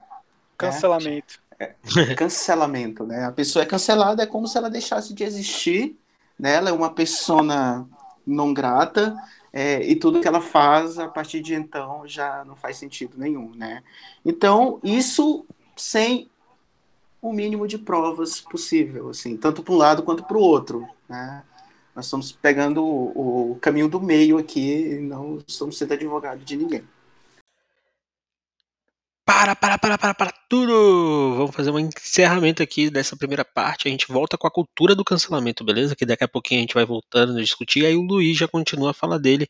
Cancelamento. 0.58 1.40
Né? 1.60 2.16
cancelamento, 2.18 3.06
né? 3.06 3.26
A 3.26 3.32
pessoa 3.32 3.62
é 3.62 3.68
cancelada, 3.68 4.24
é 4.24 4.26
como 4.26 4.48
se 4.48 4.58
ela 4.58 4.68
deixasse 4.68 5.14
de 5.14 5.24
existir 5.24 5.96
né? 6.42 6.56
Ela 6.56 6.72
é 6.72 6.74
uma 6.74 6.92
persona 6.92 7.88
não 8.26 8.52
grata 8.52 9.16
é, 9.54 9.84
e 9.84 9.96
tudo 9.96 10.22
que 10.22 10.28
ela 10.28 10.42
faz 10.42 10.98
a 10.98 11.08
partir 11.08 11.42
de 11.42 11.54
então 11.54 12.08
já 12.08 12.46
não 12.46 12.56
faz 12.56 12.78
sentido 12.78 13.18
nenhum, 13.18 13.54
né? 13.56 13.84
Então 14.26 14.80
isso 14.84 15.46
sem 15.76 16.30
o 17.22 17.32
mínimo 17.34 17.68
de 17.68 17.78
provas 17.78 18.42
possível, 18.42 19.10
assim, 19.10 19.38
tanto 19.38 19.62
para 19.62 19.74
um 19.74 19.78
lado 19.78 20.04
quanto 20.04 20.24
para 20.24 20.38
o 20.38 20.42
outro, 20.42 20.88
né? 21.08 21.44
Nós 21.96 22.06
estamos 22.06 22.32
pegando 22.32 22.84
o, 22.84 23.52
o 23.52 23.56
caminho 23.60 23.90
do 23.90 24.00
meio 24.00 24.38
aqui 24.38 24.98
não 25.02 25.44
estamos 25.46 25.78
sendo 25.78 25.94
advogado 25.94 26.40
de 26.40 26.56
ninguém. 26.56 26.84
Para, 29.34 29.56
para, 29.56 29.78
para, 29.78 29.98
para, 29.98 30.14
para 30.14 30.34
tudo! 30.50 31.36
Vamos 31.38 31.56
fazer 31.56 31.72
um 31.72 31.80
encerramento 31.80 32.62
aqui 32.62 32.90
dessa 32.90 33.16
primeira 33.16 33.46
parte. 33.46 33.88
A 33.88 33.92
gente 33.92 34.06
volta 34.10 34.38
com 34.38 34.46
a 34.46 34.52
cultura 34.52 34.94
do 34.94 35.06
cancelamento, 35.06 35.64
beleza? 35.64 35.96
Que 35.96 36.06
daqui 36.06 36.26
a 36.26 36.28
pouquinho 36.28 36.60
a 36.60 36.64
gente 36.64 36.74
vai 36.74 36.86
voltando 36.86 37.38
a 37.38 37.42
discutir. 37.42 37.86
Aí 37.86 37.96
o 37.96 38.02
Luiz 38.02 38.38
já 38.38 38.46
continua 38.46 38.92
a 38.92 38.94
fala 38.94 39.18
dele 39.18 39.48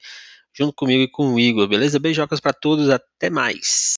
junto 0.55 0.71
comigo 0.73 1.01
e 1.01 1.09
com 1.09 1.33
o 1.33 1.39
Igor, 1.39 1.67
beleza? 1.67 1.99
Beijocas 1.99 2.39
para 2.39 2.53
todos, 2.53 2.91
até 2.91 3.31
mais! 3.31 3.89